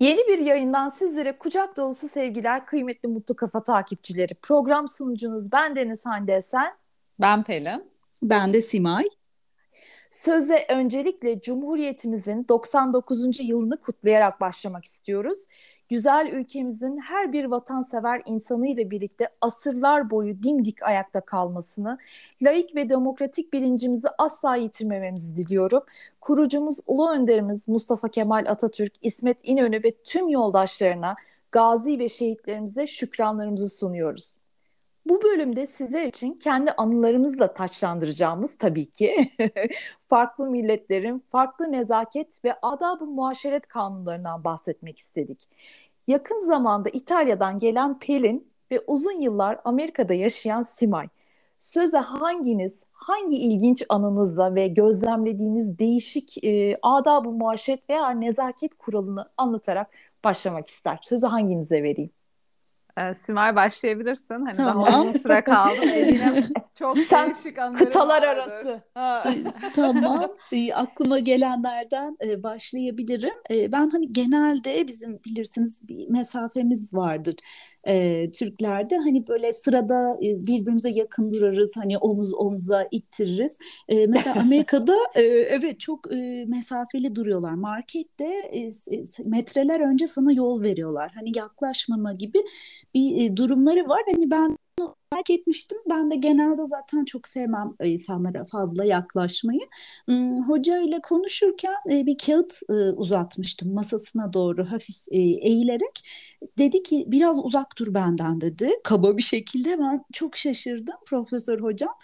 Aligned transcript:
Yeni 0.00 0.28
bir 0.28 0.38
yayından 0.38 0.88
sizlere 0.88 1.38
kucak 1.38 1.76
dolusu 1.76 2.08
sevgiler 2.08 2.66
kıymetli 2.66 3.08
Mutlu 3.08 3.36
Kafa 3.36 3.64
takipçileri. 3.64 4.34
Program 4.34 4.88
sunucunuz 4.88 5.52
ben 5.52 5.76
Deniz 5.76 6.06
Hande 6.06 6.34
Esen. 6.34 6.72
Ben 7.20 7.44
Pelin. 7.44 7.90
Ben 8.22 8.52
de 8.52 8.60
Simay. 8.62 9.04
Söze 10.10 10.66
öncelikle 10.68 11.40
Cumhuriyetimizin 11.40 12.48
99. 12.48 13.40
yılını 13.40 13.80
kutlayarak 13.80 14.40
başlamak 14.40 14.84
istiyoruz. 14.84 15.46
Güzel 15.88 16.28
ülkemizin 16.32 16.98
her 16.98 17.32
bir 17.32 17.44
vatansever 17.44 18.22
insanıyla 18.26 18.90
birlikte 18.90 19.28
asırlar 19.40 20.10
boyu 20.10 20.42
dimdik 20.42 20.82
ayakta 20.82 21.20
kalmasını, 21.20 21.98
laik 22.42 22.74
ve 22.76 22.88
demokratik 22.88 23.52
bilincimizi 23.52 24.08
asla 24.18 24.56
yitirmememizi 24.56 25.36
diliyorum. 25.36 25.82
Kurucumuz 26.20 26.80
Ulu 26.86 27.10
Önderimiz 27.10 27.68
Mustafa 27.68 28.08
Kemal 28.08 28.44
Atatürk, 28.48 28.92
İsmet 29.02 29.38
İnönü 29.42 29.84
ve 29.84 29.94
tüm 30.04 30.28
yoldaşlarına, 30.28 31.14
gazi 31.52 31.98
ve 31.98 32.08
şehitlerimize 32.08 32.86
şükranlarımızı 32.86 33.68
sunuyoruz. 33.68 34.36
Bu 35.06 35.22
bölümde 35.22 35.66
sizler 35.66 36.06
için 36.06 36.34
kendi 36.34 36.72
anılarımızla 36.72 37.54
taçlandıracağımız 37.54 38.58
tabii 38.58 38.86
ki 38.86 39.30
farklı 40.08 40.46
milletlerin 40.46 41.24
farklı 41.30 41.72
nezaket 41.72 42.44
ve 42.44 42.54
adab-ı 42.62 43.06
muaşeret 43.06 43.66
kanunlarından 43.66 44.44
bahsetmek 44.44 44.98
istedik. 44.98 45.48
Yakın 46.06 46.46
zamanda 46.46 46.88
İtalya'dan 46.88 47.58
gelen 47.58 47.98
Pelin 47.98 48.52
ve 48.70 48.80
uzun 48.86 49.20
yıllar 49.20 49.60
Amerika'da 49.64 50.14
yaşayan 50.14 50.62
Simay. 50.62 51.08
Söze 51.58 51.98
hanginiz, 51.98 52.86
hangi 52.92 53.36
ilginç 53.36 53.82
anınızla 53.88 54.54
ve 54.54 54.68
gözlemlediğiniz 54.68 55.78
değişik 55.78 56.44
e, 56.44 56.74
adab-ı 56.82 57.30
muaşeret 57.30 57.90
veya 57.90 58.10
nezaket 58.10 58.76
kuralını 58.78 59.28
anlatarak 59.36 59.90
başlamak 60.24 60.68
ister? 60.68 60.98
Sözü 61.02 61.26
hanginize 61.26 61.82
vereyim? 61.82 62.15
Simay 63.26 63.56
başlayabilirsin. 63.56 64.46
Hani 64.46 64.56
tamam. 64.56 64.86
daha 64.86 65.00
uzun 65.00 65.12
süre 65.12 65.40
kaldım. 65.40 65.88
Eminim 65.94 66.44
çok 66.78 66.98
Sen 66.98 67.26
değişik 67.26 67.56
kıtalar 67.74 68.22
vardır. 68.22 68.26
arası. 68.26 68.82
tamam. 69.74 70.28
E, 70.52 70.74
aklıma 70.74 71.18
gelenlerden 71.18 72.16
e, 72.24 72.42
başlayabilirim. 72.42 73.34
E, 73.50 73.72
ben 73.72 73.88
hani 73.88 74.12
genelde 74.12 74.88
bizim 74.88 75.20
bilirsiniz 75.24 75.88
bir 75.88 76.08
mesafemiz 76.08 76.94
vardır. 76.94 77.34
E, 77.86 78.30
Türklerde 78.30 78.96
hani 78.96 79.26
böyle 79.28 79.52
sırada 79.52 80.18
e, 80.22 80.46
birbirimize 80.46 80.90
yakın 80.90 81.30
durarız. 81.30 81.72
Hani 81.76 81.98
omuz 81.98 82.34
omuza 82.34 82.88
ittiririz. 82.90 83.58
E, 83.88 84.06
mesela 84.06 84.36
Amerika'da 84.40 84.94
e, 85.14 85.22
evet 85.22 85.80
çok 85.80 86.12
e, 86.12 86.44
mesafeli 86.48 87.14
duruyorlar. 87.14 87.52
Markette 87.54 88.24
e, 88.52 88.70
metreler 89.24 89.80
önce 89.80 90.06
sana 90.06 90.32
yol 90.32 90.62
veriyorlar. 90.62 91.12
Hani 91.14 91.38
yaklaşmama 91.38 92.12
gibi 92.12 92.38
bir 92.94 93.30
e, 93.30 93.36
durumları 93.36 93.88
var. 93.88 94.00
Hani 94.12 94.30
ben 94.30 94.58
fark 95.12 95.30
etmiştim. 95.30 95.78
Ben 95.90 96.10
de 96.10 96.16
genelde 96.16 96.66
zaten 96.66 97.04
çok 97.04 97.28
sevmem 97.28 97.74
insanlara 97.84 98.44
fazla 98.44 98.84
yaklaşmayı. 98.84 99.60
Hmm, 100.06 100.42
hoca 100.48 100.78
ile 100.78 101.00
konuşurken 101.02 101.74
e, 101.90 102.06
bir 102.06 102.18
kağıt 102.18 102.60
e, 102.70 102.72
uzatmıştım 102.72 103.74
masasına 103.74 104.32
doğru 104.32 104.64
hafif 104.72 104.96
eğilerek. 105.10 106.08
Dedi 106.58 106.82
ki 106.82 107.04
biraz 107.08 107.44
uzak 107.44 107.78
dur 107.78 107.94
benden 107.94 108.40
dedi. 108.40 108.70
Kaba 108.84 109.16
bir 109.16 109.22
şekilde 109.22 109.78
ben 109.78 110.04
çok 110.12 110.36
şaşırdım 110.36 110.94
profesör 111.06 111.60
hocam. 111.60 111.94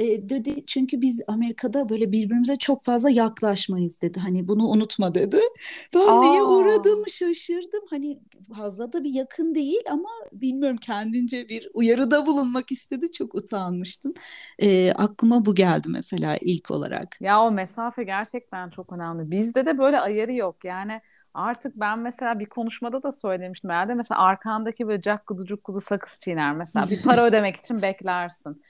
E, 0.00 0.28
dedi 0.28 0.66
çünkü 0.66 1.00
biz 1.00 1.22
Amerika'da 1.28 1.88
böyle 1.88 2.12
birbirimize 2.12 2.56
çok 2.56 2.82
fazla 2.84 3.10
yaklaşmayız 3.10 4.02
dedi. 4.02 4.20
Hani 4.20 4.48
bunu 4.48 4.66
unutma 4.66 5.14
dedi. 5.14 5.40
Ben 5.94 6.08
Aa. 6.08 6.20
neye 6.20 6.42
uğradığımı 6.42 7.10
şaşırdım. 7.10 7.80
Hani 7.90 8.18
fazla 8.56 8.92
da 8.92 9.04
bir 9.04 9.10
yakın 9.10 9.54
değil 9.54 9.82
ama 9.90 10.08
bilmiyorum 10.32 10.76
kendince 10.76 11.48
bir 11.48 11.68
uyarıda 11.74 12.26
bulunmak 12.26 12.72
istedi. 12.72 13.12
Çok 13.12 13.34
utanmıştım. 13.34 14.14
E, 14.58 14.92
aklıma 14.92 15.44
bu 15.44 15.54
geldi 15.54 15.88
mesela 15.90 16.36
ilk 16.40 16.70
olarak. 16.70 17.16
Ya 17.20 17.42
o 17.42 17.50
mesafe 17.50 18.04
gerçekten 18.04 18.70
çok 18.70 18.92
önemli. 18.92 19.30
Bizde 19.30 19.66
de 19.66 19.78
böyle 19.78 20.00
ayarı 20.00 20.32
yok. 20.32 20.64
Yani 20.64 21.00
Artık 21.34 21.76
ben 21.76 21.98
mesela 21.98 22.38
bir 22.38 22.46
konuşmada 22.46 23.02
da 23.02 23.12
söylemiştim 23.12 23.70
herhalde. 23.70 23.94
Mesela 23.94 24.20
arkandaki 24.20 24.86
böyle 24.88 25.02
cakkudu 25.02 25.46
cukkudu 25.46 25.80
sakız 25.80 26.20
çiğner 26.20 26.56
mesela. 26.56 26.86
Bir 26.90 27.02
para 27.02 27.24
ödemek 27.26 27.56
için 27.56 27.82
beklersin. 27.82 28.62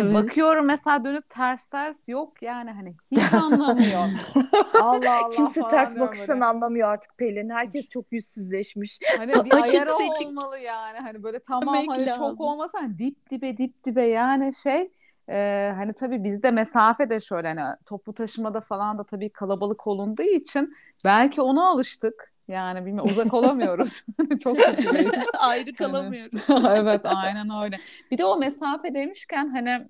Evet. 0.00 0.14
Bakıyorum 0.14 0.66
mesela 0.66 1.04
dönüp 1.04 1.28
ters 1.28 1.66
ters 1.68 2.08
yok 2.08 2.42
yani 2.42 2.70
hani 2.70 2.94
hiç 3.10 3.32
anlamıyor. 3.32 4.00
Allah 4.80 5.14
Allah 5.24 5.28
Kimse 5.28 5.60
ters 5.70 5.98
bakıştan 5.98 6.28
böyle. 6.40 6.44
anlamıyor 6.44 6.88
artık 6.88 7.18
Pelin. 7.18 7.50
Herkes 7.50 7.88
çok 7.88 8.12
yüzsüzleşmiş. 8.12 8.98
Hani 9.18 9.28
bir 9.44 9.50
Açık 9.54 9.74
ayarı 9.74 9.90
seçik. 9.90 10.28
olmalı 10.28 10.58
yani. 10.58 10.98
Hani 10.98 11.22
böyle 11.22 11.38
tamam 11.38 11.74
hani 11.88 12.06
lazım. 12.06 12.22
çok 12.22 12.40
olmasa 12.40 12.78
hani 12.80 12.98
dip 12.98 13.30
dibe 13.30 13.56
dip 13.56 13.84
dibe 13.84 14.06
yani 14.06 14.54
şey 14.54 14.90
e, 15.28 15.72
hani 15.76 15.92
tabii 15.92 16.24
bizde 16.24 16.50
mesafe 16.50 17.10
de 17.10 17.20
şöyle 17.20 17.48
hani 17.54 17.76
toplu 17.86 18.12
taşımada 18.14 18.60
falan 18.60 18.98
da 18.98 19.04
tabii 19.04 19.30
kalabalık 19.30 19.86
olunduğu 19.86 20.22
için 20.22 20.74
belki 21.04 21.40
ona 21.42 21.68
alıştık. 21.68 22.33
Yani 22.48 22.86
bilmiyorum 22.86 23.10
uzak 23.10 23.34
olamıyoruz. 23.34 24.04
Çok. 24.42 24.58
Ayrı 25.38 25.74
kalamıyoruz. 25.74 26.42
evet 26.76 27.00
aynen 27.04 27.64
öyle. 27.64 27.76
Bir 28.10 28.18
de 28.18 28.24
o 28.24 28.38
mesafe 28.38 28.94
demişken 28.94 29.46
hani 29.46 29.88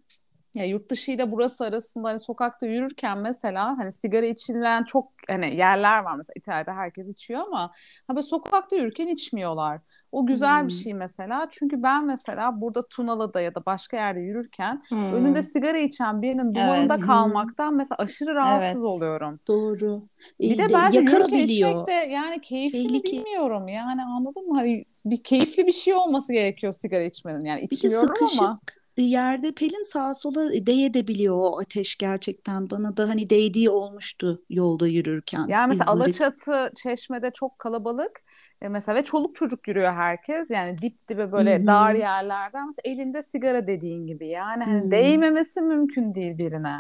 ya 0.55 0.65
yurt 0.65 0.91
dışı 0.91 1.13
ile 1.13 1.33
burası 1.33 1.65
arasında 1.65 2.09
hani 2.09 2.21
sokakta 2.21 2.67
yürürken 2.67 3.19
mesela 3.19 3.79
hani 3.79 3.93
sigara 3.93 4.27
içilen 4.27 4.85
çok 4.85 5.13
hani 5.29 5.57
yerler 5.57 5.99
var 5.99 6.17
mesela 6.17 6.35
İtalya'da 6.37 6.73
herkes 6.73 7.09
içiyor 7.09 7.41
ama 7.47 7.71
ha 8.07 8.17
böyle 8.17 8.23
sokakta 8.23 8.77
yürürken 8.77 9.07
içmiyorlar. 9.07 9.81
O 10.13 10.27
güzel 10.27 10.61
hmm. 10.61 10.69
bir 10.69 10.73
şey 10.73 10.95
mesela. 10.95 11.49
Çünkü 11.51 11.83
ben 11.83 12.07
mesela 12.07 12.61
burada 12.61 12.87
Tunalı'da 12.87 13.41
ya 13.41 13.55
da 13.55 13.67
başka 13.67 13.97
yerde 13.97 14.21
yürürken 14.21 14.83
hmm. 14.89 15.13
önünde 15.13 15.43
sigara 15.43 15.79
içen 15.79 16.23
birinin 16.23 16.55
duvarında 16.55 16.95
evet. 16.95 17.07
kalmaktan 17.07 17.75
mesela 17.75 17.97
aşırı 17.99 18.35
rahatsız 18.35 18.77
evet. 18.77 18.87
oluyorum. 18.87 19.41
Doğru. 19.49 20.03
Bir 20.41 20.59
de, 20.59 20.69
de 20.69 20.73
bence 20.73 21.01
yürürken 21.01 21.39
içmek 21.39 21.87
de 21.87 21.93
yani 21.93 22.41
keyifli 22.41 22.83
Tehlike. 22.83 23.17
bilmiyorum. 23.17 23.69
Yani 23.69 24.03
anladın 24.03 24.49
mı? 24.49 24.59
Hani 24.59 24.85
bir 25.05 25.23
keyifli 25.23 25.67
bir 25.67 25.73
şey 25.73 25.95
olması 25.95 26.33
gerekiyor 26.33 26.73
sigara 26.73 27.03
içmenin. 27.03 27.45
Yani 27.45 27.61
içmiyorum 27.61 28.09
bir 28.09 28.15
de 28.15 28.19
sıkışık. 28.19 28.43
ama 28.43 28.61
yerde 29.03 29.53
Pelin 29.53 29.93
sağa 29.93 30.15
sola 30.15 30.67
değebiliyor 30.67 31.37
o 31.37 31.61
ateş 31.61 31.97
gerçekten. 31.97 32.71
Bana 32.71 32.97
da 32.97 33.09
hani 33.09 33.31
değdiği 33.31 33.71
olmuştu 33.71 34.43
yolda 34.51 34.87
yürürken. 34.87 35.47
Yani 35.49 35.69
mesela 35.69 35.93
İzmir'de. 35.93 36.05
Alaçatı, 36.05 36.73
Çeşme'de 36.83 37.31
çok 37.31 37.59
kalabalık. 37.59 38.23
E 38.63 38.69
mesela 38.69 38.99
ve 38.99 39.05
çoluk 39.05 39.37
çocuk 39.37 39.69
yürüyor 39.69 39.93
herkes. 39.93 40.51
Yani 40.51 40.79
dip 40.79 41.09
dibe 41.09 41.33
böyle 41.33 41.59
Hı-hı. 41.59 41.67
dar 41.67 41.95
yerlerden. 41.95 42.67
Mesela 42.67 42.95
elinde 42.95 43.23
sigara 43.23 43.67
dediğin 43.67 44.07
gibi. 44.07 44.29
Yani 44.29 44.65
hani 44.65 44.91
değmemesi 44.91 45.61
mümkün 45.61 46.15
değil 46.15 46.39
birine. 46.39 46.77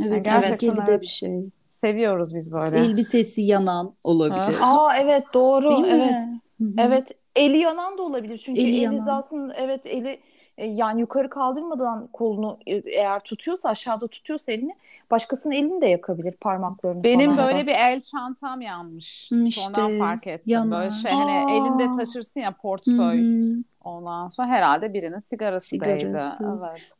Evet, 0.00 0.26
yani 0.26 0.42
gerçekten 0.42 0.84
evet. 0.88 1.00
bir 1.00 1.06
şey. 1.06 1.50
Seviyoruz 1.68 2.34
biz 2.34 2.52
böyle. 2.52 2.78
Elbisesi 2.78 3.42
yanan 3.42 3.94
olabilir. 4.04 4.58
Ha. 4.58 4.86
Aa 4.86 4.96
evet 4.96 5.24
doğru. 5.34 5.70
Değil 5.70 5.94
evet. 5.94 6.20
Mi? 6.58 6.74
Evet. 6.78 7.08
Eli 7.36 7.58
yanan 7.58 7.98
da 7.98 8.02
olabilir. 8.02 8.38
Çünkü 8.38 8.60
eli, 8.60 8.84
eli 8.84 8.90
hizasının 8.90 9.52
evet 9.56 9.86
eli 9.86 10.20
e, 10.58 10.66
yani 10.66 11.00
yukarı 11.00 11.30
kaldırmadan 11.30 12.06
kolunu 12.06 12.58
e, 12.66 12.76
eğer 12.76 13.20
tutuyorsa 13.20 13.68
aşağıda 13.68 14.08
tutuyorsa 14.08 14.52
elini 14.52 14.76
başkasının 15.10 15.54
elini 15.54 15.80
de 15.80 15.86
yakabilir 15.86 16.32
parmaklarını 16.32 17.04
Benim 17.04 17.30
falan. 17.36 17.48
böyle 17.48 17.66
bir 17.66 17.74
el 17.74 18.00
çantam 18.00 18.60
yanmış. 18.60 19.32
İşte, 19.32 19.62
Sonradan 19.62 19.98
fark 19.98 20.26
ettim. 20.26 20.52
Yanar. 20.52 20.78
Böyle 20.78 20.90
şey 20.90 21.12
hani 21.12 21.30
Aa. 21.30 21.44
elinde 21.48 21.90
taşırsın 21.90 22.40
ya 22.40 22.52
portföy. 22.52 23.22
Hı-hı. 23.22 23.62
Ondan 23.84 24.28
sonra 24.28 24.48
herhalde 24.48 24.94
birinin 24.94 25.18
sigarası, 25.18 25.68
sigarası. 25.68 26.44
Evet. 26.66 26.96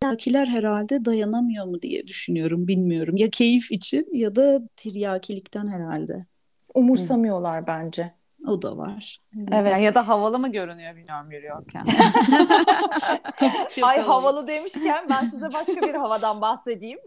Tiryakiler 0.00 0.46
herhalde 0.46 1.04
dayanamıyor 1.04 1.66
mu 1.66 1.82
diye 1.82 2.04
düşünüyorum 2.04 2.68
bilmiyorum. 2.68 3.16
Ya 3.16 3.30
keyif 3.30 3.72
için 3.72 4.08
ya 4.12 4.36
da 4.36 4.60
tiryakilikten 4.76 5.66
herhalde. 5.66 6.26
Umursamıyorlar 6.74 7.62
Hı. 7.62 7.66
bence. 7.66 8.19
O 8.48 8.62
da 8.62 8.76
var. 8.78 9.18
Evet. 9.52 9.72
Yani 9.72 9.84
ya 9.84 9.94
da 9.94 10.08
havalı 10.08 10.38
mı 10.38 10.52
görünüyor 10.52 10.96
bilmiyorum 10.96 11.30
yürüyorken. 11.30 11.84
Ay 13.82 13.98
havalı. 14.00 14.12
havalı 14.12 14.46
demişken 14.46 15.06
ben 15.10 15.30
size 15.30 15.52
başka 15.52 15.82
bir 15.82 15.94
havadan 15.94 16.40
bahsedeyim. 16.40 16.98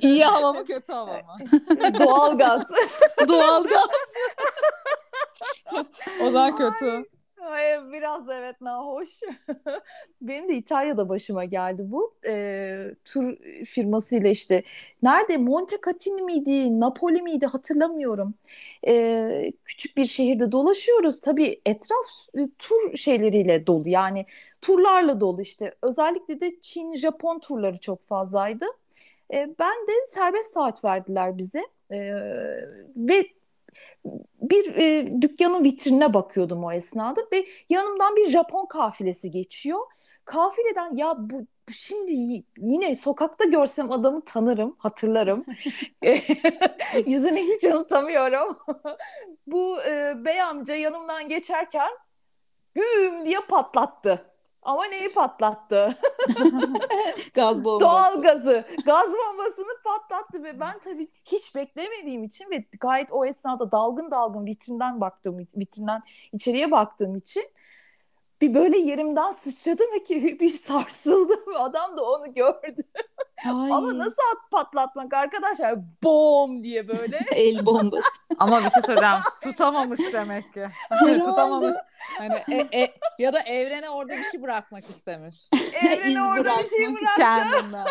İyi 0.00 0.24
hava 0.24 0.52
mı 0.52 0.64
kötü 0.64 0.92
hava 0.92 1.12
mı? 1.12 1.36
Doğalgaz. 2.00 2.62
Doğalgaz. 3.28 3.88
o 6.22 6.30
zaman 6.30 6.56
kötü. 6.56 6.90
Ay. 6.90 7.13
Ay, 7.44 7.92
biraz 7.92 8.28
evet 8.28 8.60
nahoş. 8.60 9.08
Benim 10.22 10.48
de 10.48 10.54
İtalya'da 10.56 11.08
başıma 11.08 11.44
geldi 11.44 11.82
bu. 11.86 12.14
E, 12.26 12.94
tur 13.04 13.36
firmasıyla 13.66 14.30
işte 14.30 14.62
nerede 15.02 15.36
Montecatini 15.36 16.22
miydi, 16.22 16.80
Napoli 16.80 17.22
miydi 17.22 17.46
hatırlamıyorum. 17.46 18.34
E, 18.86 19.52
küçük 19.64 19.96
bir 19.96 20.04
şehirde 20.04 20.52
dolaşıyoruz. 20.52 21.20
Tabii 21.20 21.60
etraf 21.66 22.06
e, 22.38 22.40
tur 22.58 22.96
şeyleriyle 22.96 23.66
dolu. 23.66 23.88
Yani 23.88 24.26
turlarla 24.62 25.20
dolu 25.20 25.42
işte. 25.42 25.74
Özellikle 25.82 26.40
de 26.40 26.60
Çin, 26.62 26.94
Japon 26.96 27.38
turları 27.38 27.78
çok 27.80 28.08
fazlaydı. 28.08 28.64
E, 29.34 29.54
ben 29.58 29.88
de 29.88 29.92
serbest 30.06 30.54
saat 30.54 30.84
verdiler 30.84 31.38
bize. 31.38 31.62
E, 31.90 31.96
ve 32.96 33.24
bir 34.40 34.76
e, 34.76 35.22
dükkanın 35.22 35.64
vitrinine 35.64 36.14
bakıyordum 36.14 36.64
o 36.64 36.72
esnada 36.72 37.20
ve 37.32 37.46
yanımdan 37.70 38.16
bir 38.16 38.26
Japon 38.26 38.66
kafilesi 38.66 39.30
geçiyor. 39.30 39.80
Kafileden 40.24 40.96
ya 40.96 41.14
bu 41.18 41.46
şimdi 41.72 42.12
yine 42.58 42.94
sokakta 42.94 43.44
görsem 43.44 43.92
adamı 43.92 44.24
tanırım, 44.24 44.76
hatırlarım. 44.78 45.44
Yüzünü 47.06 47.40
hiç 47.40 47.64
unutamıyorum. 47.64 48.58
bu 49.46 49.82
e, 49.82 50.14
bey 50.24 50.42
amca 50.42 50.74
yanımdan 50.74 51.28
geçerken 51.28 51.90
güm 52.74 53.24
diye 53.26 53.40
patlattı. 53.40 54.33
Ama 54.64 54.84
neyi 54.84 55.12
patlattı? 55.12 55.98
Gaz 57.34 57.64
bombası. 57.64 57.84
Doğal 57.84 58.22
gazı. 58.22 58.64
Gaz 58.86 59.06
bombasını 59.12 59.82
patlattı 59.84 60.42
ve 60.44 60.60
ben 60.60 60.78
tabii 60.78 61.08
hiç 61.24 61.54
beklemediğim 61.54 62.24
için 62.24 62.50
ve 62.50 62.64
gayet 62.80 63.12
o 63.12 63.24
esnada 63.24 63.72
dalgın 63.72 64.10
dalgın 64.10 64.46
vitrinden 64.46 65.00
baktığım, 65.00 65.38
vitrinden 65.38 66.02
içeriye 66.32 66.70
baktığım 66.70 67.16
için 67.16 67.44
bir 68.40 68.54
böyle 68.54 68.78
yerimden 68.78 69.32
sıçradım 69.32 69.86
ve 69.94 70.02
ki 70.02 70.36
bir 70.40 70.50
sarsıldım. 70.50 71.56
Adam 71.58 71.96
da 71.96 72.04
onu 72.04 72.34
gördü. 72.34 72.82
Ay. 73.46 73.72
Ama 73.72 73.98
nasıl 73.98 74.22
at 74.32 74.50
patlatmak 74.50 75.14
arkadaşlar? 75.14 75.78
Bom 76.02 76.62
diye 76.62 76.88
böyle. 76.88 77.20
El 77.32 77.66
bombası. 77.66 78.08
Ama 78.38 78.58
bir 78.64 78.70
şey 78.70 78.82
söyleyeceğim. 78.86 79.16
Tutamamış 79.42 80.00
demek 80.12 80.52
ki. 80.54 80.66
Tutamamış. 80.98 81.74
Hani 82.18 82.34
e, 82.52 82.80
e, 82.82 82.94
ya 83.18 83.32
da 83.32 83.40
evrene 83.40 83.90
orada 83.90 84.16
bir 84.16 84.24
şey 84.24 84.42
bırakmak 84.42 84.90
istemiş. 84.90 85.50
Evrene 85.82 86.22
orada 86.22 86.50
bir 86.58 86.68
şey 86.76 86.94
bıraktı. 86.94 87.16
Kendinden. 87.16 87.86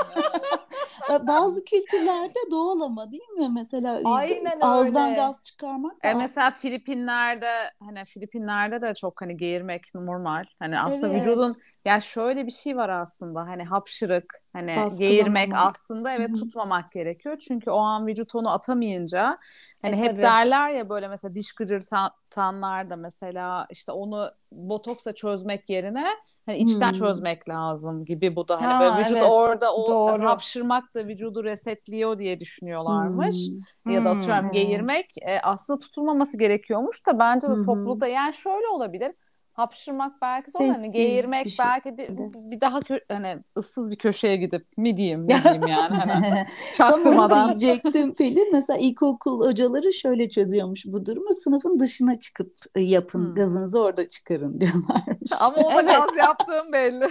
Bazı 1.27 1.63
kültürlerde 1.65 2.39
doğal 2.51 2.81
ama 2.81 3.11
değil 3.11 3.29
mi? 3.29 3.49
Mesela 3.53 4.01
Aynen 4.05 4.59
ağızdan 4.61 5.05
öyle. 5.05 5.15
gaz 5.15 5.43
çıkarmak. 5.43 5.95
E 6.03 6.13
mesela 6.13 6.51
Filipinler'de 6.51 7.51
hani 7.79 8.05
Filipinler'de 8.05 8.81
de 8.81 8.93
çok 8.95 9.21
hani 9.21 9.37
geğirmek 9.37 9.95
normal. 9.95 10.43
Hani 10.59 10.79
aslında 10.79 11.07
Evet. 11.07 11.21
vücudun 11.21 11.55
ya 11.85 11.99
şöyle 11.99 12.45
bir 12.45 12.51
şey 12.51 12.77
var 12.77 12.89
aslında 12.89 13.39
hani 13.41 13.63
hapşırık 13.63 14.33
hani 14.53 14.71
Baskılamamak. 14.75 14.93
geğirmek 14.97 15.53
aslında 15.55 16.11
evet 16.13 16.31
Hı 16.31 16.37
hı. 16.37 16.51
tutmamak 16.51 16.91
gerekiyor. 16.91 17.37
Çünkü 17.39 17.71
o 17.71 17.77
an 17.77 18.07
vücut 18.07 18.35
onu 18.35 18.49
atamayınca 18.51 19.37
hani 19.81 19.95
E, 19.95 19.97
hep 19.97 20.21
tabii. 20.21 20.21
derler 20.21 20.69
ya 20.69 20.89
böyle 20.89 21.07
mesela 21.07 21.33
diş 21.35 21.51
gıcırtanlar 21.53 22.89
da 22.89 22.95
mesela 22.95 23.67
işte 23.69 23.91
onu 23.91 24.31
botoksla 24.51 25.15
çözmek 25.15 25.69
yerine 25.69 26.05
hani 26.45 26.57
içten 26.57 26.91
Hmm. 26.91 26.93
çözmek 26.93 27.49
lazım 27.49 28.05
gibi 28.05 28.35
bu 28.35 28.47
da 28.47 28.61
hani 28.61 28.79
Ha, 28.79 28.79
böyle 28.79 29.01
vücut 29.01 29.21
evet. 29.21 29.23
orada 29.23 29.75
o 29.75 29.85
Doğru. 29.87 30.23
hapşırmak 30.23 30.95
da 30.95 31.07
vücudu 31.07 31.43
resetliyor 31.43 32.19
diye 32.19 32.39
düşünüyorlarmış 32.39 33.49
Hmm. 33.49 33.65
ya 33.87 34.03
da 34.03 34.09
Hmm, 34.09 34.09
atıyorum 34.09 34.51
evet. 34.51 34.51
geğirmek 34.51 35.05
e, 35.21 35.39
aslında 35.41 35.79
tutulmaması 35.79 36.37
gerekiyormuş 36.37 37.05
da 37.07 37.19
bence 37.19 37.47
de 37.47 37.55
hı. 37.55 37.63
toplulukta 37.65 38.07
yani 38.07 38.33
şöyle 38.33 38.67
olabilir. 38.67 39.11
Hapşırmak 39.53 40.21
belki 40.21 40.53
de 40.53 40.57
olur, 40.57 40.73
hani 40.73 40.91
geğirmek 40.91 41.45
bir 41.45 41.49
şey. 41.49 41.65
belki 41.65 41.97
de 41.97 42.07
bir 42.51 42.61
daha 42.61 42.79
kö- 42.79 43.03
hani 43.11 43.37
ıssız 43.57 43.91
bir 43.91 43.95
köşeye 43.95 44.35
gidip 44.35 44.77
mi 44.77 44.97
diyeyim 44.97 45.27
ne 45.27 45.27
diyeyim 45.43 45.67
yani 45.67 45.95
hani 45.95 46.45
Tam 46.77 46.87
onu 46.93 47.03
çaktırmadan. 47.03 47.59
diyecektim 47.59 48.13
Pelin. 48.17 48.49
Mesela 48.51 48.79
ilkokul 48.79 49.45
hocaları 49.47 49.93
şöyle 49.93 50.29
çözüyormuş 50.29 50.85
bu 50.85 51.05
durumu. 51.05 51.31
Sınıfın 51.33 51.79
dışına 51.79 52.19
çıkıp 52.19 52.53
e, 52.75 52.81
yapın. 52.81 53.27
Hmm. 53.27 53.35
Gazınızı 53.35 53.81
orada 53.81 54.07
çıkarın 54.07 54.61
diyorlarmış. 54.61 55.31
Ama 55.41 55.67
o 55.67 55.71
da 55.71 55.81
Evet. 55.81 55.89
gaz 55.91 56.17
yaptığım 56.17 56.73
belli. 56.73 57.07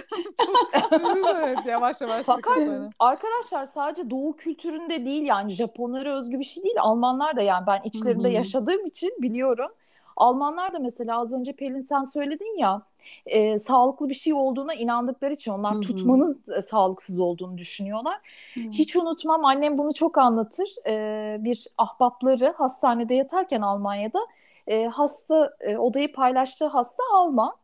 evet, 1.35 1.57
yavaş 1.65 2.01
yavaş 2.01 2.23
Fakat 2.25 2.57
arkadaşlar 2.99 3.65
sadece 3.65 4.09
doğu 4.09 4.35
kültüründe 4.35 5.05
değil 5.05 5.23
yani 5.23 5.51
Japonlara 5.51 6.19
özgü 6.19 6.39
bir 6.39 6.43
şey 6.43 6.63
değil. 6.63 6.75
Almanlar 6.79 7.35
da 7.35 7.41
yani 7.41 7.67
ben 7.67 7.81
içlerinde 7.83 8.29
yaşadığım 8.29 8.85
için 8.85 9.11
biliyorum. 9.21 9.71
Almanlar 10.17 10.73
da 10.73 10.79
mesela 10.79 11.19
az 11.19 11.33
önce 11.33 11.53
Pelin 11.53 11.81
sen 11.81 12.03
söyledin 12.03 12.57
ya 12.59 12.81
e, 13.25 13.59
sağlıklı 13.59 14.09
bir 14.09 14.13
şey 14.13 14.33
olduğuna 14.33 14.73
inandıkları 14.73 15.33
için 15.33 15.51
onlar 15.51 15.73
Hı 15.73 15.77
hı. 15.77 15.81
tutmanın 15.81 16.43
e, 16.57 16.61
sağlıksız 16.61 17.19
olduğunu 17.19 17.57
düşünüyorlar. 17.57 18.15
Hı. 18.57 18.63
Hiç 18.63 18.95
unutmam 18.95 19.45
annem 19.45 19.77
bunu 19.77 19.93
çok 19.93 20.17
anlatır. 20.17 20.75
E, 20.87 21.37
bir 21.39 21.67
ahbapları 21.77 22.53
hastanede 22.57 23.13
yatarken 23.13 23.61
Almanya'da 23.61 24.19
e, 24.67 24.85
hasta 24.85 25.57
e, 25.59 25.77
odayı 25.77 26.11
paylaştığı 26.13 26.67
hasta 26.67 27.03
Alman. 27.13 27.55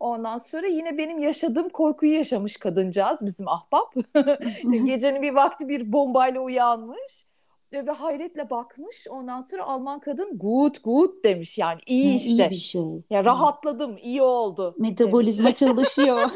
Ondan 0.00 0.36
sonra 0.36 0.66
yine 0.66 0.98
benim 0.98 1.18
yaşadığım 1.18 1.68
korkuyu 1.68 2.12
yaşamış 2.12 2.56
kadıncağız 2.56 3.26
bizim 3.26 3.48
ahbap. 3.48 3.94
Gecenin 4.84 5.22
bir 5.22 5.34
vakti 5.34 5.68
bir 5.68 5.92
bombayla 5.92 6.40
uyanmış 6.40 7.26
ve 7.72 7.90
hayretle 7.90 8.50
bakmış. 8.50 9.06
Ondan 9.10 9.40
sonra 9.40 9.64
Alman 9.64 10.00
kadın 10.00 10.38
good 10.38 10.74
good 10.84 11.24
demiş 11.24 11.58
yani 11.58 11.80
iyi 11.86 12.16
işte. 12.16 12.28
İyi 12.30 12.50
bir 12.50 12.56
şey. 12.56 12.82
Ya 13.10 13.24
rahatladım, 13.24 13.96
iyi 14.02 14.22
oldu. 14.22 14.74
Metabolizma 14.78 15.54
çalışıyor. 15.54 16.30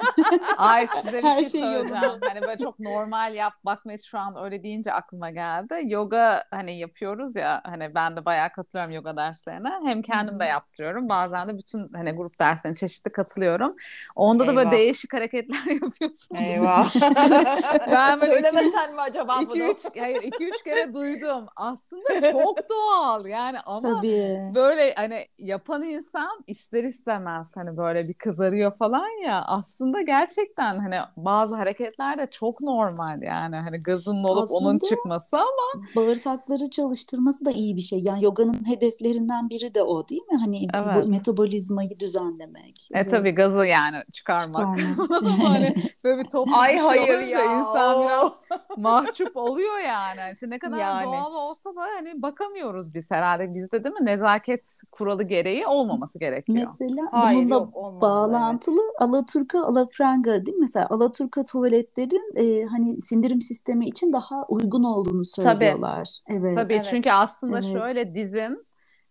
Ay 0.57 0.87
size 0.87 1.19
bir 1.19 1.23
Her 1.29 1.35
şey, 1.43 1.45
şey 1.51 1.61
söyleyeceğim. 1.61 2.03
yolunda. 2.05 2.27
Hani 2.31 2.43
böyle 2.43 2.59
çok 2.59 2.79
normal 2.81 3.35
yap. 3.35 3.53
Bak 3.65 3.83
şu 4.07 4.19
an 4.19 4.37
öyle 4.45 4.63
deyince 4.63 4.93
aklıma 4.93 5.31
geldi. 5.31 5.75
Yoga 5.85 6.45
hani 6.51 6.79
yapıyoruz 6.79 7.37
ya 7.37 7.61
hani 7.65 7.95
ben 7.95 8.17
de 8.17 8.25
bayağı 8.25 8.51
katılıyorum 8.53 8.95
yoga 8.95 9.17
derslerine. 9.17 9.71
Hem 9.85 10.03
kendim 10.03 10.41
de 10.41 10.45
yaptırıyorum. 10.45 11.09
Bazen 11.09 11.49
de 11.49 11.59
bütün 11.59 11.89
hani 11.93 12.13
grup 12.13 12.39
derslerine 12.41 12.77
çeşitli 12.77 13.13
katılıyorum. 13.13 13.77
Onda 14.17 14.45
da 14.49 14.57
böyle 14.57 14.61
Eyvah. 14.61 14.73
değişik 14.73 15.15
hareketler 15.15 15.59
yapıyorsunuz. 15.83 16.29
Eyvah. 16.41 16.95
Ben 17.93 18.21
böyle 18.21 18.33
iki- 18.39 18.51
Söylemesen 18.51 18.95
mi 18.95 19.01
acaba 19.01 19.41
İki 19.43 19.51
bunu? 19.61 19.69
üç, 19.71 19.79
hayır, 20.01 20.23
iki 20.23 20.45
üç 20.49 20.63
kere 20.63 20.95
duydum. 20.95 21.26
Aslında 21.57 22.33
çok 22.33 22.59
doğal 22.71 23.27
yani 23.27 23.61
ama 23.61 23.81
Tabii. 23.81 24.41
böyle 24.55 24.95
hani 24.95 25.27
yapan 25.39 25.83
insan 25.83 26.45
ister 26.47 26.85
istemez 26.85 27.53
hani 27.57 27.77
böyle 27.77 28.09
bir 28.09 28.15
kızarıyor 28.15 28.73
falan 28.77 29.23
ya 29.25 29.43
aslında 29.47 30.03
gerçekten 30.03 30.79
hani 30.79 30.97
bazı 31.17 31.57
hareketler 31.57 32.19
de 32.19 32.27
çok 32.31 32.61
normal 32.61 33.23
yani 33.23 33.57
hani 33.57 33.79
gazının 33.83 34.25
olup 34.25 34.51
onun 34.51 34.77
Aslında- 34.77 34.89
çıkması 34.89 35.37
ama 35.37 35.87
Bağırsakları 35.97 36.71
çalıştırması 36.71 37.45
da 37.45 37.51
iyi 37.51 37.77
bir 37.77 37.81
şey. 37.81 37.99
Yani 37.99 38.25
yoganın 38.25 38.67
hedeflerinden 38.69 39.51
biri 39.51 39.75
de 39.75 39.83
o 39.83 40.09
değil 40.09 40.23
mi? 40.33 40.39
Hani 40.39 40.67
Evet. 40.75 41.05
bu 41.05 41.09
metabolizmayı 41.09 42.01
düzenlemek. 42.01 42.89
e 42.95 43.07
tabii 43.07 43.31
gazı 43.35 43.67
yani 43.67 43.97
çıkarmak. 44.13 44.77
hani 45.43 45.75
böyle 46.05 46.25
bir 46.25 46.29
toplu 46.29 46.53
Ay 46.57 46.79
hayır 46.79 47.19
ya. 47.19 47.45
insan 47.45 48.03
biraz 48.05 48.33
mahcup 48.77 49.37
oluyor 49.37 49.79
yani. 49.79 50.21
İşte 50.33 50.51
ne 50.51 50.59
kadar 50.59 50.79
Yani. 50.79 51.05
doğal 51.07 51.16
olsa 51.25 51.77
da 51.77 51.81
hani 51.81 52.23
bakamıyoruz 52.23 52.95
biz 52.95 53.11
herhalde. 53.11 53.55
Bizde 53.55 53.85
değil 53.85 53.95
mi 53.95 54.07
nezaket 54.07 54.81
kuralı 54.93 55.23
gereği 55.23 55.67
olmaması 55.67 56.19
gerekiyor. 56.19 56.69
Mesela 56.81 57.03
Hayır 57.11 57.41
bununla 57.41 57.55
yok 57.55 57.77
olmamalı, 57.77 58.01
bağlantılı 58.01 58.81
Alaturka, 58.99 59.63
Alafranga 59.65 60.47
değil 60.47 60.57
mi? 60.57 60.61
Mesela 60.61 60.87
Alaturka 60.91 61.45
tuvaletlerin 61.45 62.33
e, 62.37 62.65
hani 62.65 63.01
sindirim 63.01 63.41
sistemi 63.41 63.89
için 63.89 64.13
daha 64.13 64.45
uygun 64.49 64.85
olduğunu 64.85 65.25
söylüyorlar. 65.25 66.19
Evet. 66.29 66.57
Tabii 66.57 66.75
Evet. 66.75 66.87
çünkü 66.91 67.11
aslında 67.11 67.59
Evet. 67.59 67.73
şöyle 67.73 68.15
dizin 68.15 68.67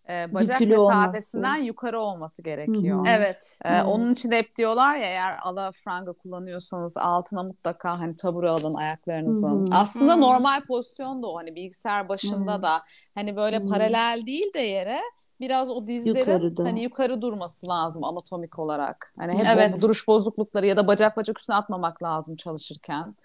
e, 0.09 0.33
bacak 0.33 0.61
Bükülü 0.61 0.77
olması. 0.77 0.97
mesafesinden 0.97 1.55
yukarı 1.55 1.99
olması 1.99 2.41
gerekiyor. 2.43 2.97
Hı 2.97 3.01
hı. 3.01 3.07
Evet. 3.07 3.59
Ee, 3.65 3.69
Evet. 3.69 3.85
Onun 3.87 4.11
için 4.11 4.31
de 4.31 4.37
hep 4.37 4.55
diyorlar 4.55 4.95
ya 4.95 5.03
eğer 5.05 5.37
alafranga 5.41 6.13
kullanıyorsanız 6.13 6.97
altına 6.97 7.43
mutlaka 7.43 7.99
hani 7.99 8.15
tabure 8.15 8.49
alın 8.49 8.73
ayaklarınızın. 8.73 9.49
Hı 9.49 9.71
hı. 9.71 9.75
Aslında 9.75 10.13
Hı. 10.15 10.21
normal 10.21 10.61
pozisyon 10.65 11.23
da 11.23 11.27
o 11.27 11.37
hani 11.37 11.55
bilgisayar 11.55 12.09
başında 12.09 12.51
Evet. 12.53 12.63
da 12.63 12.77
hani 13.15 13.35
böyle 13.35 13.57
Hı. 13.57 13.69
paralel 13.69 14.23
değil 14.25 14.53
de 14.53 14.59
yere 14.59 15.01
biraz 15.39 15.69
o 15.69 15.87
dizlerin 15.87 16.19
Yukarıda. 16.19 16.63
hani 16.63 16.81
yukarı 16.83 17.21
durması 17.21 17.67
lazım 17.67 18.03
anatomik 18.03 18.59
olarak. 18.59 19.13
Hani 19.17 19.33
hep 19.37 19.47
Evet. 19.47 19.73
o 19.77 19.81
duruş 19.81 20.07
bozuklukları 20.07 20.65
ya 20.65 20.77
da 20.77 20.87
bacak 20.87 21.17
bacak 21.17 21.39
üstüne 21.39 21.55
atmamak 21.55 22.03
lazım 22.03 22.35
çalışırken. 22.35 23.15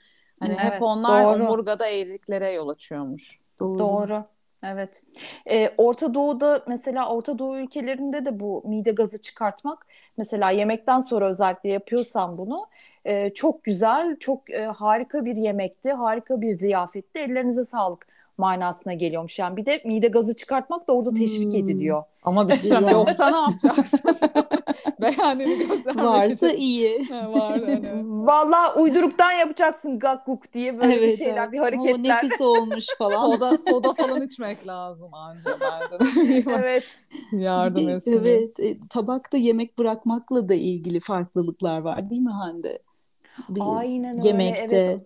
Hani 0.40 0.54
hep 0.54 0.72
Evet, 0.72 0.82
onlar 0.82 1.24
doğru. 1.24 1.34
omurgada 1.34 1.86
eğriliklere 1.88 2.50
yol 2.52 2.68
açıyormuş. 2.68 3.38
Doğru. 3.60 3.78
Doğru. 3.78 4.24
Evet. 4.64 5.02
Ee, 5.50 5.74
Orta 5.78 6.14
Doğu'da 6.14 6.64
mesela 6.68 7.08
Orta 7.14 7.38
Doğu 7.38 7.56
ülkelerinde 7.58 8.24
de 8.24 8.40
bu 8.40 8.62
mide 8.66 8.90
gazı 8.90 9.20
çıkartmak 9.20 9.86
mesela 10.16 10.50
yemekten 10.50 11.00
sonra 11.00 11.28
özellikle 11.28 11.68
yapıyorsan 11.68 12.38
bunu 12.38 12.66
e, 13.04 13.34
çok 13.34 13.64
güzel, 13.64 14.16
çok 14.20 14.50
e, 14.50 14.64
harika 14.66 15.24
bir 15.24 15.36
yemekti, 15.36 15.92
harika 15.92 16.40
bir 16.40 16.50
ziyafetti. 16.50 17.18
Ellerinize 17.20 17.64
sağlık 17.64 18.06
manasına 18.40 18.92
geliyormuş. 18.94 19.38
Yani 19.38 19.56
bir 19.56 19.66
de 19.66 19.82
mide 19.84 20.08
gazı 20.08 20.36
çıkartmak 20.36 20.88
da 20.88 20.92
orada 20.92 21.14
teşvik 21.14 21.52
Hmm. 21.52 21.60
ediliyor. 21.60 22.02
Ama 22.22 22.48
bir 22.48 22.54
şey 22.54 22.70
yoksa 22.92 23.30
ne 23.30 23.36
yapacaksın? 23.36 24.00
Göstermek 25.00 25.96
Varsa 25.96 26.48
için. 26.50 26.58
iyi. 26.60 27.04
Ha, 27.10 27.32
var 27.32 27.60
hani. 27.60 27.90
Vallahi 28.26 28.78
uyduruktan 28.80 29.32
yapacaksın 29.32 29.98
gakkuk 29.98 30.52
diye 30.52 30.80
böyle 30.80 30.96
bir 30.96 30.98
Evet, 30.98 31.18
şeyler, 31.18 31.42
evet. 31.42 31.52
bir 31.52 31.58
O 31.58 31.62
hareketler. 31.62 32.24
nefis 32.24 32.40
olmuş 32.40 32.86
falan. 32.98 33.30
Soda 33.30 33.56
soda 33.56 33.92
falan 33.94 34.22
içmek 34.22 34.66
lazım 34.66 35.14
anca. 35.14 35.50
Evet. 36.60 36.84
Yardım 37.32 37.82
Bir 37.82 37.92
de, 37.92 37.96
etsin. 37.96 38.12
evet, 38.12 38.60
e, 38.60 38.78
tabakta 38.90 39.36
yemek 39.36 39.78
bırakmakla 39.78 40.48
da 40.48 40.54
ilgili 40.54 41.00
farklılıklar 41.00 41.80
var 41.80 42.10
değil 42.10 42.22
mi 42.22 42.30
Hande? 42.30 42.78
Bir 43.48 43.60
Aynen 43.64 44.18
öyle. 44.18 44.28
yemekte. 44.28 44.76
Evet. 44.76 45.00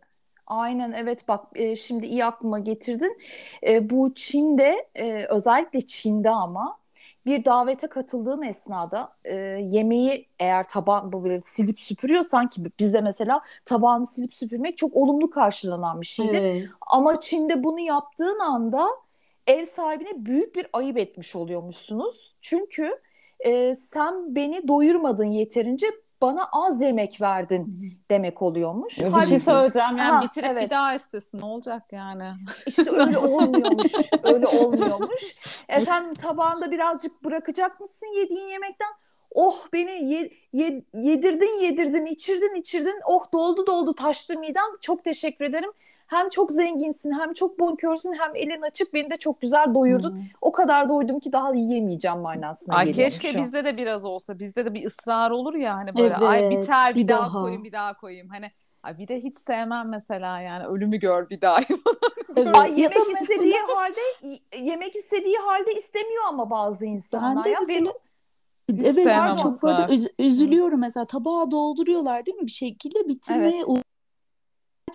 Aynen 0.46 0.92
evet 0.92 1.28
bak 1.28 1.46
e, 1.54 1.76
şimdi 1.76 2.06
iyi 2.06 2.24
aklıma 2.24 2.58
getirdin. 2.58 3.18
E, 3.66 3.90
bu 3.90 4.14
Çin'de 4.14 4.88
e, 4.94 5.24
özellikle 5.24 5.86
Çin'de 5.86 6.30
ama 6.30 6.78
bir 7.26 7.44
davete 7.44 7.86
katıldığın 7.86 8.42
esnada 8.42 9.12
e, 9.24 9.34
yemeği 9.62 10.28
eğer 10.38 10.68
taban 10.68 11.12
böyle 11.12 11.40
silip 11.40 11.80
süpürüyorsan 11.80 12.48
ki 12.48 12.62
bizde 12.78 13.00
mesela 13.00 13.40
tabağını 13.64 14.06
silip 14.06 14.34
süpürmek 14.34 14.78
çok 14.78 14.96
olumlu 14.96 15.30
karşılanan 15.30 16.00
bir 16.00 16.06
şeydir. 16.06 16.38
Evet. 16.38 16.68
Ama 16.86 17.20
Çin'de 17.20 17.64
bunu 17.64 17.80
yaptığın 17.80 18.38
anda 18.38 18.88
ev 19.46 19.64
sahibine 19.64 20.26
büyük 20.26 20.56
bir 20.56 20.66
ayıp 20.72 20.98
etmiş 20.98 21.36
oluyormuşsunuz. 21.36 22.34
Çünkü 22.40 23.00
e, 23.40 23.74
sen 23.74 24.36
beni 24.36 24.68
doyurmadın 24.68 25.24
yeterince 25.24 25.86
bana 26.24 26.48
az 26.52 26.80
yemek 26.82 27.20
verdin 27.20 27.92
demek 28.10 28.42
oluyormuş. 28.42 28.98
Bir 28.98 29.04
Halbuki- 29.04 29.28
şey 29.28 29.38
söyleyeceğim 29.38 29.96
yani 29.96 30.00
Ha, 30.00 30.22
bitirip 30.22 30.48
evet. 30.52 30.64
bir 30.64 30.70
daha 30.70 30.94
istesin 30.94 31.40
ne 31.40 31.44
olacak 31.44 31.82
yani? 31.92 32.22
İşte 32.66 32.90
öyle 32.90 33.18
olmuyormuş. 33.28 33.92
öyle 34.22 34.46
olmuyormuş. 34.46 35.34
Efendim 35.68 36.14
tabağında 36.14 36.70
birazcık 36.70 37.24
bırakacak 37.24 37.80
mısın 37.80 38.06
yediğin 38.20 38.48
yemekten? 38.48 38.88
Oh 39.34 39.56
beni 39.72 39.90
ye- 40.12 40.30
ye- 40.52 40.84
yedirdin 40.94 41.60
yedirdin 41.60 42.06
içirdin 42.06 42.54
içirdin. 42.54 43.00
Oh 43.06 43.32
doldu 43.32 43.66
doldu 43.66 43.94
taştı 43.94 44.38
midem. 44.38 44.64
Çok 44.80 45.04
teşekkür 45.04 45.44
ederim. 45.44 45.70
Hem 46.06 46.28
çok 46.28 46.52
zenginsin 46.52 47.12
hem 47.12 47.32
çok 47.32 47.58
bonkörsün 47.58 48.12
hem 48.18 48.36
elin 48.36 48.62
açık 48.62 48.94
beni 48.94 49.10
de 49.10 49.16
çok 49.16 49.40
güzel 49.40 49.74
doyurdun. 49.74 50.16
Evet. 50.16 50.30
O 50.42 50.52
kadar 50.52 50.88
doydum 50.88 51.20
ki 51.20 51.32
daha 51.32 51.54
yiyemeyeceğim 51.54 52.18
manasına 52.18 52.74
Ay 52.74 52.92
keşke 52.92 53.38
o. 53.38 53.42
bizde 53.42 53.64
de 53.64 53.76
biraz 53.76 54.04
olsa. 54.04 54.38
Bizde 54.38 54.64
de 54.64 54.74
bir 54.74 54.86
ısrar 54.86 55.30
olur 55.30 55.54
ya 55.54 55.74
hani 55.74 55.94
böyle 55.96 56.16
ay 56.16 56.40
Evet, 56.40 56.52
biter 56.62 56.94
bir, 56.94 57.00
bir 57.02 57.08
daha, 57.08 57.20
daha. 57.20 57.40
koyayım 57.42 57.64
bir 57.64 57.72
daha 57.72 57.96
koyayım. 57.96 58.28
Hani 58.28 58.50
ay 58.82 58.98
bir 58.98 59.08
de 59.08 59.16
hiç 59.20 59.38
sevmem 59.38 59.88
mesela 59.88 60.40
yani 60.40 60.64
ölümü 60.66 60.96
gör 60.96 61.30
bir 61.30 61.40
daha. 61.40 61.60
Evet. 62.36 62.54
Ay 62.56 62.70
Ya 62.70 62.76
yemek 62.76 62.96
mesela- 63.08 63.20
istediği 63.22 63.54
halde 63.74 64.00
yemek 64.62 64.96
istediği 64.96 65.36
halde 65.36 65.74
istemiyor 65.74 66.22
ama 66.28 66.50
bazı 66.50 66.86
insanlar 66.86 67.36
Ben 67.36 67.44
de 67.44 67.50
ya. 67.50 67.58
mesela 67.60 67.92
Benim- 68.68 68.86
evet 68.86 69.16
çok 69.42 69.62
böyle 69.62 69.82
üz- 69.82 70.12
üzülüyorum 70.18 70.80
mesela 70.80 71.04
tabağa 71.06 71.50
dolduruyorlar 71.50 72.26
değil 72.26 72.36
mi 72.38 72.46
bir 72.46 72.50
şekilde 72.52 73.08
bitirmeye 73.08 73.56
Evet. 73.56 73.68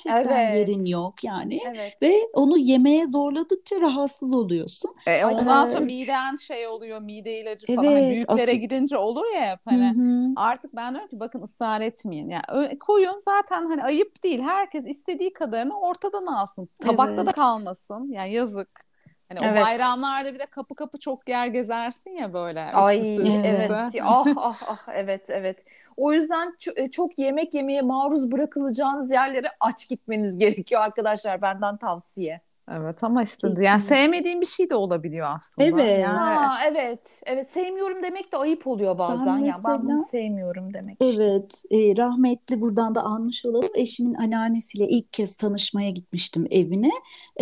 Gerçekten 0.03 0.39
Evet. 0.39 0.56
yerin 0.70 0.86
yok 0.86 1.24
yani 1.24 1.60
Evet. 1.68 1.98
ve 2.01 2.13
onu 2.34 2.58
yemeye 2.58 3.08
zorladıkça 3.08 3.82
rahatsız 3.82 4.34
oluyorsun. 4.34 4.96
E, 5.08 5.25
ondan 5.25 5.65
sonra 5.65 5.77
Evet. 5.77 5.86
miden 5.86 6.36
şey 6.36 6.68
oluyor 6.68 7.01
mide 7.01 7.39
ilacı 7.41 7.68
falan. 7.68 7.86
Hani 7.86 8.00
Evet, 8.00 8.13
büyüklere 8.13 8.41
asit. 8.41 8.62
gidince 8.62 8.98
olur 8.98 9.25
ya 9.36 9.51
hep 9.51 9.60
hani. 9.65 9.89
Hı 9.89 10.01
hı. 10.01 10.34
Artık 10.36 10.75
ben 10.75 10.94
diyorum 10.94 11.10
ki 11.10 11.20
bakın 11.20 11.41
ısrar 11.41 11.82
etmeyin. 11.82 12.29
Yani 12.29 12.79
koyun 12.79 13.18
zaten 13.18 13.65
hani 13.70 13.84
ayıp 13.84 14.24
değil. 14.24 14.41
Herkes 14.41 14.88
istediği 14.88 15.34
kadarını 15.34 15.79
ortadan 15.79 16.25
alsın. 16.25 16.70
Tabakta 16.82 17.18
da 17.18 17.22
Evet. 17.22 17.36
kalmasın. 17.36 18.12
Yani 18.12 18.34
yazık. 18.34 18.88
Hani 19.29 19.39
Evet. 19.43 19.62
o 19.63 19.65
bayramlarda 19.65 20.33
bir 20.33 20.39
de 20.39 20.45
kapı 20.45 20.75
kapı 20.75 21.00
çok 21.00 21.29
yer 21.29 21.48
gezersin 21.48 22.12
ya 22.12 22.33
böyle. 22.33 22.65
üst 22.67 22.75
Ay 22.75 22.98
üste, 23.00 23.24
üst 23.24 23.45
evet. 23.45 23.71
üste. 23.88 24.03
Ah 24.03 24.25
ah 24.36 24.62
ah 24.67 24.88
evet 24.93 25.29
evet. 25.29 25.65
O 25.98 26.13
yüzden 26.13 26.55
e, 26.75 26.91
çok 26.91 27.19
yemek 27.19 27.53
yemeye 27.53 27.81
maruz 27.81 28.31
bırakılacağınız 28.31 29.12
yerlere 29.12 29.48
aç 29.59 29.89
gitmeniz 29.89 30.38
gerekiyor 30.38 30.81
arkadaşlar 30.81 31.41
benden 31.41 31.77
tavsiye. 31.77 32.41
Evet 32.71 33.03
ama 33.03 33.24
işte 33.24 33.36
Kesinlikle. 33.36 33.65
yani 33.65 33.79
sevmediğim 33.79 34.41
bir 34.41 34.45
şey 34.45 34.69
de 34.69 34.75
olabiliyor 34.75 35.27
aslında. 35.36 35.67
Evet. 35.67 36.00
Yani 36.00 36.17
Ha 36.17 36.59
evet. 36.67 37.21
Evet 37.25 37.50
sevmiyorum 37.50 38.03
demek 38.03 38.31
de 38.31 38.38
ayıp 38.38 38.67
oluyor 38.67 38.98
bazen 38.98 39.38
ya. 39.38 39.55
Ben 39.67 39.79
bunu 39.81 39.89
mesela- 39.89 40.07
sevmiyorum 40.07 40.74
demek 40.74 40.98
işte. 41.01 41.24
Evet, 41.24 41.63
e, 41.71 41.98
rahmetli 41.98 42.62
buradan 42.62 42.95
da 42.95 43.01
anmış 43.01 43.45
olalım. 43.45 43.69
Eşimin 43.75 44.13
anneannesiyle 44.13 44.88
ilk 44.88 45.13
kez 45.13 45.36
tanışmaya 45.38 45.89
gitmiştim 45.89 46.48
evine. 46.51 46.91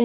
E, 0.00 0.04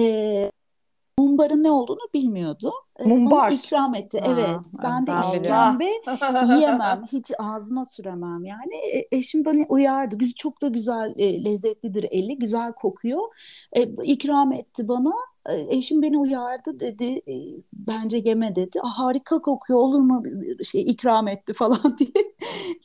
mumbarın 1.18 1.62
ne 1.64 1.70
olduğunu 1.70 2.08
bilmiyordu. 2.14 2.72
E, 2.98 3.04
Mumbar. 3.08 3.30
bana 3.30 3.50
ikram 3.50 3.94
etti. 3.94 4.20
Ha, 4.20 4.26
evet, 4.34 4.60
ben 4.82 5.06
de 5.06 5.12
işkembe 5.20 5.84
yiyemem, 6.54 7.02
hiç 7.12 7.32
ağzıma 7.38 7.84
süremem. 7.84 8.44
Yani 8.44 8.74
e, 8.92 9.08
eşim 9.16 9.44
beni 9.44 9.66
uyardı. 9.68 10.16
Çok 10.36 10.62
da 10.62 10.68
güzel, 10.68 11.12
e, 11.16 11.44
lezzetlidir 11.44 12.06
eli, 12.10 12.38
güzel 12.38 12.72
kokuyor. 12.72 13.22
E, 13.72 13.82
ikram 14.02 14.52
etti 14.52 14.88
bana. 14.88 15.12
Eşim 15.68 16.02
beni 16.02 16.18
uyardı 16.18 16.80
dedi, 16.80 17.22
bence 17.72 18.16
yeme 18.24 18.56
dedi. 18.56 18.80
"Aa, 18.82 18.98
harika 18.98 19.42
kokuyor, 19.42 19.78
olur 19.80 20.00
mu 20.00 20.22
şey 20.64 20.82
ikram 20.82 21.28
etti 21.28 21.52
falan 21.52 21.78
diye. 21.98 22.34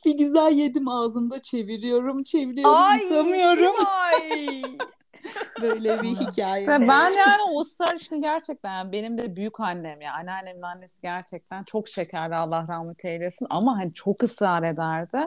Bir 0.04 0.18
güzel 0.18 0.52
yedim 0.52 0.88
ağzımda 0.88 1.42
çeviriyorum, 1.42 2.22
çeviriyorum, 2.22 2.74
Ay. 2.74 2.98
Simay. 2.98 4.62
Böyle 5.62 6.02
bir 6.02 6.08
hikaye. 6.08 6.60
İşte 6.60 6.78
ben 6.88 7.10
yani 7.10 7.42
o 7.52 7.60
ısrar 7.60 7.94
işini 7.94 8.20
gerçekten 8.20 8.72
yani 8.78 8.92
benim 8.92 9.18
de 9.18 9.36
büyük 9.36 9.60
annem 9.60 10.00
ya 10.00 10.12
anneannemin 10.14 10.62
annesi 10.62 11.00
gerçekten 11.02 11.64
çok 11.64 11.88
şekerdi 11.88 12.34
Allah 12.36 12.64
rahmet 12.68 13.04
eylesin 13.04 13.46
ama 13.50 13.78
hani 13.78 13.94
çok 13.94 14.22
ısrar 14.22 14.62
ederdi. 14.62 15.18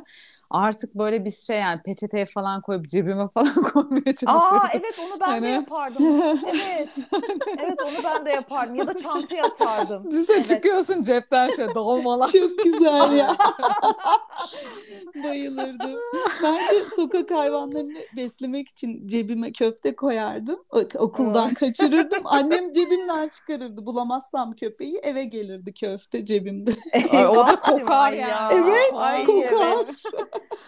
Artık 0.50 0.96
böyle 0.96 1.26
bir 1.26 1.32
şey 1.32 1.60
yani 1.60 1.82
peçeteye 1.82 2.26
falan 2.26 2.62
koyup 2.62 2.90
cebime 2.90 3.28
falan 3.34 3.54
koymaya 3.56 4.16
çalışıyordum. 4.16 4.58
Aa 4.58 4.70
evet 4.74 5.00
onu 5.00 5.20
ben 5.20 5.30
de 5.30 5.34
Hani- 5.34 5.50
yapardım. 5.50 6.04
Evet. 6.48 6.90
Evet 7.60 7.80
onu 7.82 8.04
ben 8.04 8.26
de 8.26 8.30
yapardım. 8.30 8.76
Ya 8.76 8.88
da 8.88 8.94
çantaya 8.94 9.44
atardım. 9.44 10.12
Düze 10.12 10.34
Evet. 10.34 10.48
çıkıyorsun 10.48 11.02
cepten 11.02 11.50
şey 11.50 11.76
dolmalar. 11.76 12.26
Çok 12.26 12.64
güzel 12.64 13.12
ya. 13.12 13.36
Bayılırdım. 15.24 16.00
Ben 16.44 16.56
de 16.56 16.90
sokak 16.96 17.32
hayvanlarını 17.32 18.00
beslemek 18.18 18.70
için 18.70 19.08
cebime 19.08 19.52
köfte 19.52 19.96
koyardım. 19.96 20.60
Okuldan 20.98 21.54
kaçırırdım. 21.54 22.22
Annem 22.26 22.72
cebimden 22.72 23.30
çıkarırdı. 23.30 23.86
Bulamazsam 23.86 24.54
köpeği 24.54 24.98
eve 24.98 25.24
gelirdi 25.24 25.74
köfte 25.74 26.26
cebimde. 26.26 26.72
Ay, 27.12 27.28
o 27.28 27.36
da 27.36 27.56
kokar 27.56 28.14
ya. 28.14 28.50
Evet, 28.54 28.92
Ay, 28.94 29.24
kokar. 29.26 29.74
Evet. 29.78 30.04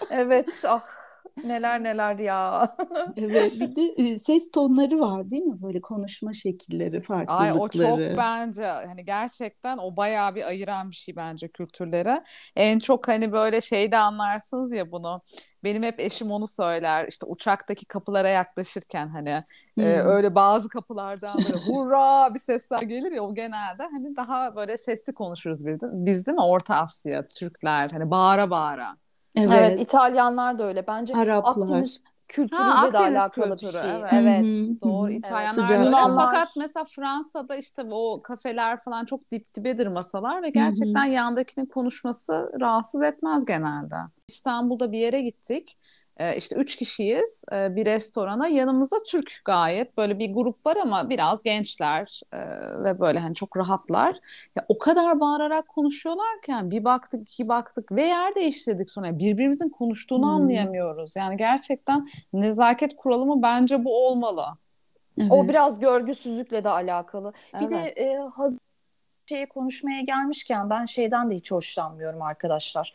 Evet, 0.09 0.49
ah 0.67 1.04
neler 1.43 1.83
neler 1.83 2.15
ya. 2.19 2.75
Evet, 3.17 3.53
bir 3.59 3.75
de 3.75 3.81
e, 3.97 4.17
ses 4.19 4.51
tonları 4.51 4.99
var 4.99 5.29
değil 5.31 5.43
mi? 5.43 5.61
Böyle 5.61 5.81
konuşma 5.81 6.33
şekilleri, 6.33 7.01
Ay 7.27 7.53
o 7.53 7.69
çok 7.69 8.03
farklılıkları. 8.03 8.17
bence 8.17 8.65
hani 8.65 9.05
gerçekten 9.05 9.77
o 9.77 9.97
bayağı 9.97 10.35
bir 10.35 10.47
ayıran 10.47 10.91
bir 10.91 10.95
şey 10.95 11.15
bence 11.15 11.47
kültürlere. 11.47 12.23
En 12.55 12.79
çok 12.79 13.07
hani 13.07 13.31
böyle 13.31 13.61
şeyde 13.61 13.97
anlarsınız 13.97 14.71
ya 14.71 14.91
bunu. 14.91 15.21
Benim 15.63 15.83
hep 15.83 15.99
eşim 15.99 16.31
onu 16.31 16.47
söyler. 16.47 17.07
İşte 17.07 17.25
uçaktaki 17.25 17.85
kapılara 17.85 18.29
yaklaşırken 18.29 19.07
hani 19.07 19.43
e, 19.77 19.83
Hmm. 19.83 19.99
öyle 19.99 20.35
bazı 20.35 20.69
kapılardan 20.69 21.43
böyle 21.45 21.55
hurra 21.57 22.33
bir 22.33 22.39
sesler 22.39 22.81
gelir 22.81 23.11
ya 23.11 23.21
o 23.23 23.35
genelde 23.35 23.83
hani 23.83 24.15
daha 24.15 24.55
böyle 24.55 24.77
sesli 24.77 25.13
konuşuruz 25.13 25.65
biz, 25.65 25.79
biz 25.83 26.25
değil 26.25 26.35
mi? 26.35 26.43
Orta 26.43 26.75
Asya, 26.75 27.21
Türkler 27.21 27.89
hani 27.91 28.11
bağıra 28.11 28.49
bağıra. 28.49 28.97
Evet, 29.35 29.51
Evet. 29.51 29.79
İtalyanlar 29.81 30.59
da 30.59 30.63
öyle. 30.63 30.87
Bence 30.87 31.13
Araplar. 31.13 31.67
Akdeniz 31.67 32.01
kültürüyle 32.27 32.65
Ha, 32.71 32.93
de 32.93 32.97
alakalı 32.97 33.49
kültürü, 33.57 33.73
bir 33.73 33.79
şey. 33.81 33.91
evet. 33.91 34.13
Evet. 34.13 34.81
Doğru. 34.81 35.11
İtalyanlar 35.11 35.69
da 35.69 35.73
öyle. 35.79 36.15
Fakat 36.15 36.55
mesela 36.55 36.85
Fransa'da 36.95 37.55
işte 37.55 37.85
o 37.91 38.21
kafeler 38.21 38.77
falan 38.77 39.05
çok 39.05 39.31
dip 39.31 39.53
dibedir 39.53 39.87
masalar 39.87 40.43
ve 40.43 40.49
gerçekten 40.49 41.05
yandakinin 41.05 41.65
konuşması 41.65 42.51
rahatsız 42.61 43.01
etmez 43.01 43.45
genelde. 43.45 43.95
İstanbul'da 44.27 44.91
bir 44.91 44.99
yere 44.99 45.21
gittik. 45.21 45.77
Ee, 46.17 46.37
işte 46.37 46.55
üç 46.55 46.75
kişiyiz 46.75 47.43
ee, 47.53 47.75
bir 47.75 47.85
restorana. 47.85 48.47
Yanımızda 48.47 49.03
Türk 49.03 49.41
gayet 49.45 49.97
böyle 49.97 50.19
bir 50.19 50.33
grup 50.33 50.65
var 50.65 50.75
ama 50.77 51.09
biraz 51.09 51.43
gençler 51.43 52.21
ee, 52.33 52.37
ve 52.83 52.99
böyle 52.99 53.19
hani 53.19 53.35
çok 53.35 53.57
rahatlar. 53.57 54.13
Ya 54.55 54.65
o 54.69 54.77
kadar 54.77 55.19
bağırarak 55.19 55.67
konuşuyorlarken 55.67 56.71
bir 56.71 56.85
baktık 56.85 57.21
iki 57.21 57.47
baktık 57.49 57.91
ve 57.91 58.03
yer 58.03 58.35
değiştirdik 58.35 58.89
sonra 58.89 59.19
birbirimizin 59.19 59.69
konuştuğunu 59.69 60.25
Hmm. 60.25 60.31
anlayamıyoruz. 60.35 61.15
Yani 61.15 61.37
gerçekten 61.37 62.09
nezaket 62.33 62.95
kuralı 62.95 63.25
mı 63.25 63.41
bence 63.41 63.85
bu 63.85 64.07
olmalı. 64.07 64.45
O 65.29 65.37
Evet. 65.37 65.49
biraz 65.49 65.79
görgüsüzlükle 65.79 66.63
de 66.63 66.69
alakalı. 66.69 67.33
Bir 67.61 67.69
de 67.69 67.75
Evet. 67.75 67.97
e, 67.97 68.17
hazır 68.35 68.59
şeye 69.29 69.45
konuşmaya 69.45 70.01
gelmişken 70.01 70.69
ben 70.69 70.85
şeyden 70.85 71.31
de 71.31 71.35
hiç 71.35 71.51
hoşlanmıyorum 71.51 72.21
arkadaşlar. 72.21 72.93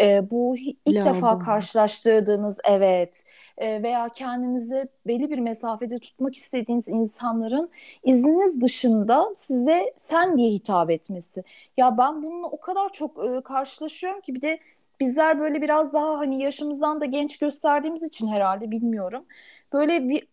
E, 0.00 0.30
bu 0.30 0.56
ilk 0.86 1.04
Lavabo. 1.04 1.14
defa 1.14 1.38
karşılaştırdığınız 1.38 2.60
evet 2.64 3.24
e, 3.58 3.82
veya 3.82 4.08
kendinizi 4.08 4.88
belli 5.06 5.30
bir 5.30 5.38
mesafede 5.38 5.98
tutmak 5.98 6.36
istediğiniz 6.36 6.88
insanların 6.88 7.70
izniniz 8.02 8.60
dışında 8.60 9.32
size 9.34 9.92
sen 9.96 10.38
diye 10.38 10.50
hitap 10.50 10.90
etmesi. 10.90 11.44
Ya 11.76 11.98
ben 11.98 12.22
bununla 12.22 12.46
o 12.46 12.60
kadar 12.60 12.92
çok 12.92 13.24
e, 13.24 13.40
karşılaşıyorum 13.42 14.20
ki 14.20 14.34
bir 14.34 14.42
de 14.42 14.58
bizler 15.00 15.40
böyle 15.40 15.62
biraz 15.62 15.92
daha 15.92 16.18
hani 16.18 16.42
yaşımızdan 16.42 17.00
da 17.00 17.04
genç 17.04 17.38
gösterdiğimiz 17.38 18.02
için 18.02 18.28
herhalde 18.28 18.70
bilmiyorum. 18.70 19.24
Böyle 19.72 20.08
bir 20.08 20.26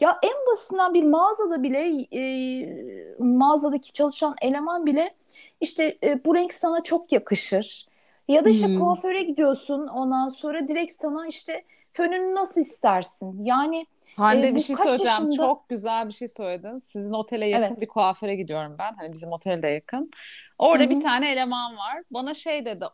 ya 0.00 0.18
en 0.22 0.46
basitinden 0.52 0.94
bir 0.94 1.02
mağazada 1.02 1.62
bile 1.62 2.06
e, 2.12 3.16
mağazadaki 3.18 3.92
çalışan 3.92 4.34
eleman 4.42 4.86
bile 4.86 5.14
işte 5.60 5.98
e, 6.04 6.24
bu 6.24 6.34
renk 6.34 6.54
sana 6.54 6.82
çok 6.82 7.12
yakışır. 7.12 7.86
Ya 8.28 8.44
da 8.44 8.50
işte 8.50 8.68
Hmm. 8.68 8.74
kuaföre 8.74 9.22
gidiyorsun 9.22 9.86
ondan 9.88 10.28
sonra 10.28 10.68
direkt 10.68 10.92
sana 10.92 11.26
işte 11.26 11.64
fönünü 11.92 12.34
nasıl 12.34 12.60
istersin? 12.60 13.44
Yani 13.44 13.86
Hande 14.16 14.54
E, 14.54 14.54
bir 14.54 14.60
şey 14.60 14.76
söyleyeceğim. 14.76 15.28
yaşında? 15.28 15.28
Çok 15.28 15.68
güzel 15.68 16.06
bir 16.08 16.12
şey 16.12 16.28
söyledin. 16.28 16.78
Sizin 16.78 17.12
otele 17.12 17.46
yakın 17.46 17.76
Evet. 17.76 17.80
bir 17.80 17.88
kuaföre 17.88 18.36
gidiyorum 18.36 18.76
ben. 18.78 18.94
Hani 18.94 19.12
bizim 19.12 19.32
otel 19.32 19.62
de 19.62 19.68
yakın. 19.68 20.10
Orada 20.58 20.90
Hı 20.90 20.90
bir 20.90 21.00
tane 21.00 21.32
eleman 21.32 21.76
var. 21.76 22.02
Bana 22.10 22.34
şey 22.34 22.64
dedi. 22.64 22.84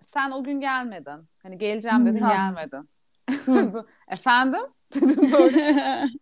Sen 0.00 0.30
o 0.30 0.44
gün 0.44 0.60
gelmedin. 0.60 1.28
Hani 1.42 1.58
geleceğim 1.58 2.06
dedin 2.06 2.26
Ha. 2.26 2.26
gelmedin. 2.26 2.88
Efendim? 4.08 4.62
Dedim 4.94 5.32
böyle. 5.32 5.74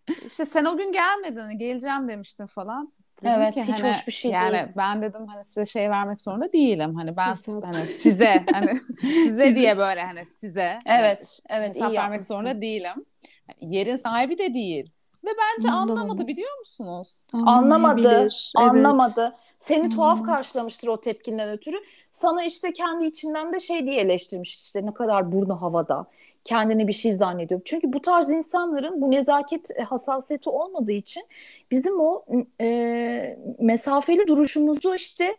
İşte 0.26 0.44
sen 0.44 0.64
o 0.64 0.76
gün 0.78 0.92
gelmedin. 0.92 1.40
hani 1.40 1.58
Geleceğim 1.58 2.08
demiştin 2.08 2.46
falan. 2.46 2.92
Dedim 3.22 3.32
Evet, 3.32 3.54
ki 3.54 3.62
hiç 3.62 3.82
hani, 3.82 3.90
hoş 3.94 4.06
bir 4.06 4.12
şey 4.12 4.30
yani 4.30 4.52
değil. 4.52 4.64
ben 4.76 5.02
dedim 5.02 5.26
hani 5.26 5.44
size 5.44 5.66
şey 5.66 5.90
vermek 5.90 6.20
zorunda 6.20 6.52
değilim. 6.52 6.94
Hani 6.94 7.16
ben 7.16 7.30
Hesap. 7.30 7.64
hani 7.66 7.86
size 7.86 8.44
hani 8.52 8.80
size 9.00 9.46
Size. 9.46 9.54
diye 9.54 9.78
böyle 9.78 10.00
hani 10.02 10.26
size 10.26 10.78
hani 10.86 10.98
Evet, 11.00 11.40
evet 11.50 11.68
hesap 11.74 11.90
iyi 11.92 11.96
vermek 11.96 12.10
yapmışsın. 12.12 12.34
zorunda 12.34 12.62
değilim. 12.62 13.04
Yani 13.48 13.74
yerin 13.74 13.96
sahibi 13.96 14.38
de 14.38 14.54
değil. 14.54 14.86
Ve 15.24 15.30
bence 15.38 15.68
Ondan 15.68 15.76
anlamadı 15.96 16.26
biliyor 16.26 16.58
musunuz? 16.58 17.24
Anlamadı. 17.32 18.20
Evet. 18.20 18.32
anlamadı. 18.56 19.36
Seni 19.62 19.88
tuhaf 19.90 20.18
Hmm. 20.18 20.26
karşılamıştır 20.26 20.88
o 20.88 21.00
tepkinden 21.00 21.50
ötürü. 21.50 21.76
Sana 22.12 22.44
işte 22.44 22.72
kendi 22.72 23.04
içinden 23.06 23.52
de 23.52 23.60
şey 23.60 23.86
diye 23.86 24.00
eleştirmiş 24.00 24.54
işte 24.54 24.86
ne 24.86 24.94
kadar 24.94 25.32
burnu 25.32 25.62
havada. 25.62 26.06
Kendini 26.44 26.88
bir 26.88 26.92
şey 26.92 27.12
zannediyor. 27.12 27.60
Çünkü 27.64 27.92
bu 27.92 28.02
tarz 28.02 28.30
insanların 28.30 29.00
bu 29.02 29.10
nezaket 29.10 29.70
e, 29.70 29.82
hassasiyeti 29.82 30.50
olmadığı 30.50 30.92
için 30.92 31.24
bizim 31.70 32.00
o 32.00 32.24
e, 32.60 33.38
mesafeli 33.58 34.26
duruşumuzu 34.28 34.94
işte 34.94 35.36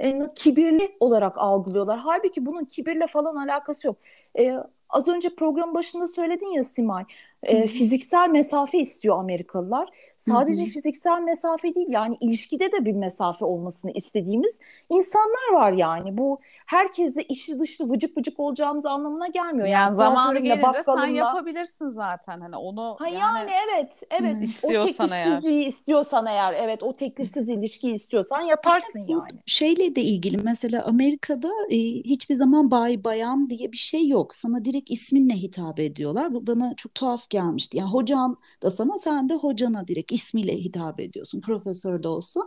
e, 0.00 0.20
kibirli 0.34 0.90
olarak 1.00 1.38
algılıyorlar. 1.38 1.98
Halbuki 1.98 2.46
bunun 2.46 2.64
kibirle 2.64 3.06
falan 3.06 3.36
alakası 3.36 3.86
yok. 3.86 3.96
E, 4.38 4.54
az 4.90 5.08
önce 5.08 5.34
program 5.34 5.74
başında 5.74 6.06
söyledin 6.06 6.46
ya 6.52 6.64
Simay, 6.64 7.04
e, 7.44 7.66
fiziksel 7.66 8.28
mesafe 8.30 8.78
istiyor 8.78 9.18
Amerikalılar. 9.18 9.88
Sadece 10.16 10.62
Hı 10.62 10.66
hı. 10.66 10.70
fiziksel 10.70 11.20
mesafe 11.20 11.74
değil 11.74 11.86
yani 11.90 12.16
ilişkide 12.20 12.72
de 12.72 12.84
bir 12.84 12.92
mesafe 12.92 13.44
olmasını 13.44 13.90
istediğimiz 13.90 14.60
insanlar 14.90 15.52
var 15.52 15.72
yani. 15.72 16.18
Bu 16.18 16.40
herkesle 16.66 17.22
içli 17.22 17.60
dışlı 17.60 17.90
vıcık 17.90 18.18
vıcık 18.18 18.40
olacağımız 18.40 18.86
anlamına 18.86 19.26
gelmiyor. 19.26 19.66
Yani, 19.68 19.72
Yani 19.72 19.96
zamanı 19.96 20.38
gelince 20.38 20.60
sen 20.62 20.72
bakkalımla- 20.72 21.16
yapabilirsin 21.16 21.88
zaten. 21.90 22.40
Hani 22.40 22.56
onu 22.56 22.96
Ha 22.98 23.08
yani, 23.08 23.18
yani 23.18 23.50
evet, 23.68 24.02
evet. 24.10 24.34
Hı. 24.34 24.38
O 24.38 24.44
İstiyorsan 24.44 25.10
eğer. 25.10 25.24
teklifsizliği 25.24 25.64
istiyorsan 25.66 26.26
eğer, 26.26 26.52
evet 26.52 26.82
o 26.82 26.92
teklifsiz 26.92 27.48
ilişkiyi 27.48 27.92
istiyorsan 27.92 28.40
yaparsın 28.46 29.04
yani. 29.08 29.28
şeyle 29.46 29.94
de 29.96 30.00
ilgili 30.02 30.36
mesela 30.38 30.84
Amerika'da 30.84 31.50
e, 31.70 31.76
hiçbir 31.78 32.34
zaman 32.34 32.70
bay 32.70 33.04
bayan 33.04 33.50
diye 33.50 33.72
bir 33.72 33.76
şey 33.76 34.08
yok. 34.08 34.34
Sana 34.34 34.64
direkt 34.64 34.90
isminle 34.90 35.34
hitap 35.34 35.80
ediyorlar. 35.80 36.34
Bu 36.34 36.46
bana 36.46 36.74
çok 36.76 36.94
tuhaf 36.94 37.28
gelmişti. 37.34 37.78
Yani 37.78 37.90
hocan 37.90 38.36
da 38.62 38.70
sana 38.70 38.98
sen 38.98 39.28
de 39.28 39.34
hocana 39.34 39.88
direkt 39.88 40.12
ismiyle 40.12 40.56
hitap 40.56 41.00
ediyorsun. 41.00 41.40
Profesör 41.40 42.02
de 42.02 42.08
olsa. 42.08 42.40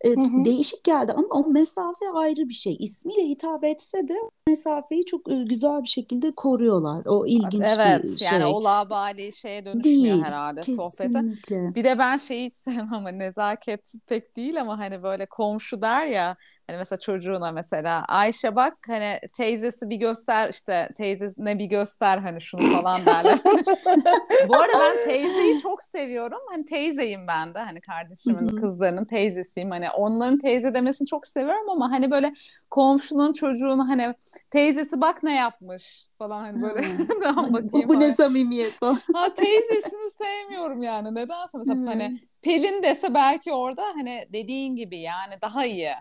E, 0.00 0.08
Hı 0.08 0.20
hı. 0.20 0.44
Değişik 0.44 0.84
geldi 0.84 1.12
ama 1.12 1.26
o 1.30 1.46
mesafe 1.48 2.04
ayrı 2.14 2.48
bir 2.48 2.54
şey. 2.54 2.76
İsmiyle 2.80 3.28
hitap 3.28 3.64
etse 3.64 4.08
de 4.08 4.14
mesafeyi 4.48 5.04
çok 5.04 5.32
e, 5.32 5.42
güzel 5.42 5.82
bir 5.82 5.88
şekilde 5.88 6.30
koruyorlar. 6.34 7.06
O 7.06 7.26
ilginç 7.26 7.64
evet 7.78 8.04
bir 8.04 8.16
şey. 8.16 8.28
yani 8.28 8.46
o 8.46 8.64
labali 8.64 9.32
şeye 9.32 9.64
dönüşmüyor 9.64 10.14
Değil. 10.14 10.24
herhalde 10.24 10.62
sohbete. 10.62 11.08
Kesinlikle. 11.08 11.74
Bir 11.74 11.84
de 11.84 11.98
ben 11.98 12.16
şeyi 12.16 12.46
hiç 12.46 12.54
sevmem 12.54 12.94
ama 12.94 13.08
nezaket 13.08 13.92
pek 14.06 14.36
değil 14.36 14.60
ama 14.60 14.78
hani 14.78 15.02
böyle 15.02 15.26
komşu 15.26 15.82
der 15.82 16.06
ya 16.06 16.36
hani 16.66 16.76
mesela 16.78 17.00
çocuğuna 17.00 17.52
mesela 17.52 18.04
Ayşe 18.08 18.56
bak 18.56 18.74
hani 18.86 19.20
teyzesi 19.36 19.90
bir 19.90 19.96
göster 19.96 20.48
işte 20.50 20.88
teyzesine 20.96 21.58
bir 21.58 21.64
göster 21.64 22.18
hani 22.18 22.40
şunu 22.40 22.82
falan 22.82 23.00
derler. 23.06 23.38
Bu 24.48 24.56
arada 24.56 24.72
ben 24.80 25.04
teyzeyi 25.04 25.60
çok 25.60 25.82
seviyorum. 25.82 26.38
Hani 26.50 26.64
teyzeyim 26.64 27.26
ben 27.26 27.54
de 27.54 27.58
hani 27.58 27.80
kardeşimin 27.80 28.46
kızlarının 28.60 29.04
teyzesiyim. 29.04 29.70
Hani 29.70 29.90
onların 29.90 30.38
teyze 30.38 30.74
demesini 30.74 31.06
çok 31.06 31.26
seviyorum 31.26 31.70
ama 31.70 31.90
hani 31.90 32.10
böyle 32.10 32.32
komşunun 32.70 33.32
çocuğunu 33.32 33.88
hani 33.88 34.14
teyzesi 34.50 35.00
bak 35.00 35.22
ne 35.22 35.36
yapmış 35.36 36.06
falan 36.18 36.40
hani 36.40 36.62
böyle 36.62 36.82
Ha. 36.92 37.04
"Tamam 37.22 37.48
Bu, 37.48 37.52
bakayım 37.52 37.88
bu 37.88 37.94
ne 38.00 38.04
hani." 38.04 38.12
samimiyet 38.12 38.72
falan. 38.72 38.98
Ha 39.14 39.34
teyzesini 39.34 40.10
sevmiyorum 40.10 40.82
yani. 40.82 41.14
Nedense 41.14 41.58
mesela 41.58 41.86
hani 41.86 42.20
Pelin 42.42 42.82
dese 42.82 43.14
belki 43.14 43.52
orada 43.52 43.82
hani 43.94 44.26
dediğin 44.32 44.76
gibi 44.76 44.98
yani 44.98 45.34
daha 45.42 45.64
iyi. 45.66 45.92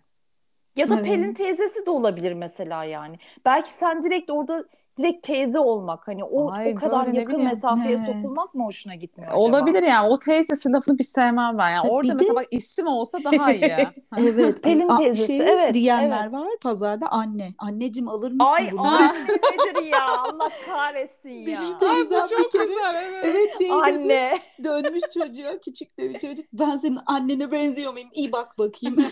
Ya 0.75 0.89
da 0.89 0.93
Evet. 0.95 1.05
Pelin 1.05 1.34
teyzesi 1.34 1.86
de 1.86 1.91
olabilir 1.91 2.34
mesela 2.34 2.84
yani. 2.84 3.15
Belki 3.45 3.73
sen 3.73 4.03
direkt 4.03 4.31
orada 4.31 4.65
direkt 4.97 5.27
teyze 5.27 5.60
olmak 5.60 6.07
hani 6.07 6.23
o 6.23 6.51
Ay, 6.51 6.71
o 6.71 6.75
kadar 6.75 7.05
böyle 7.05 7.19
yakın 7.19 7.43
mesafeye 7.43 7.89
Evet. 7.89 7.99
sokulmak 7.99 8.55
mı 8.55 8.65
hoşuna 8.65 8.95
gitmiyor 8.95 9.31
acaba? 9.31 9.43
Olabilir 9.43 9.84
yani 9.84 10.10
o 10.10 10.19
teyzesi 10.19 10.71
lafını 10.71 10.97
bir 10.99 11.03
sevmem 11.03 11.57
ben. 11.57 11.69
Yani 11.69 11.88
Ha, 11.88 11.89
orada 11.93 12.07
bir 12.07 12.13
mesela 12.13 12.31
de- 12.31 12.36
bak 12.36 12.47
isim 12.51 12.88
olsa 12.88 13.17
daha 13.23 13.53
iyi. 13.53 13.71
Evet. 14.17 14.63
Pelin 14.63 14.97
teyzesi, 14.97 15.27
şey 15.27 15.38
evet, 15.38 15.73
diyenler 15.73 16.23
evet. 16.23 16.34
var 16.34 16.47
pazarda 16.62 17.07
anne. 17.07 17.53
Anneciğim 17.57 18.10
alır 18.10 18.31
mısın 18.31 18.51
Ay 18.53 18.71
bunu? 18.71 18.81
anne 18.88 19.12
nedir 19.27 19.86
ya 19.91 20.10
Allah 20.12 20.49
kahretsin 20.65 21.29
ya. 21.29 21.45
Benim 21.62 21.77
teyzem 21.77 22.25
bir 22.29 22.49
kere 22.49 22.71
evet. 22.95 23.25
evet 23.25 23.57
şey 23.57 23.67
dedi 23.67 23.75
Anne. 23.84 24.39
dönmüş 24.63 25.03
çocuğa 25.13 25.57
küçük 25.65 25.97
de 25.99 26.10
bir 26.10 26.19
çocuk 26.19 26.45
ben 26.53 26.77
senin 26.77 26.99
annene 27.05 27.51
benziyor 27.51 27.93
muyum? 27.93 28.10
İyi 28.13 28.31
bak 28.31 28.57
bakayım. 28.60 28.97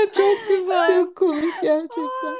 Ay 0.00 0.06
çok 0.10 0.48
güzel. 0.48 0.86
Çok 0.86 1.16
komik 1.16 1.54
gerçekten. 1.62 2.34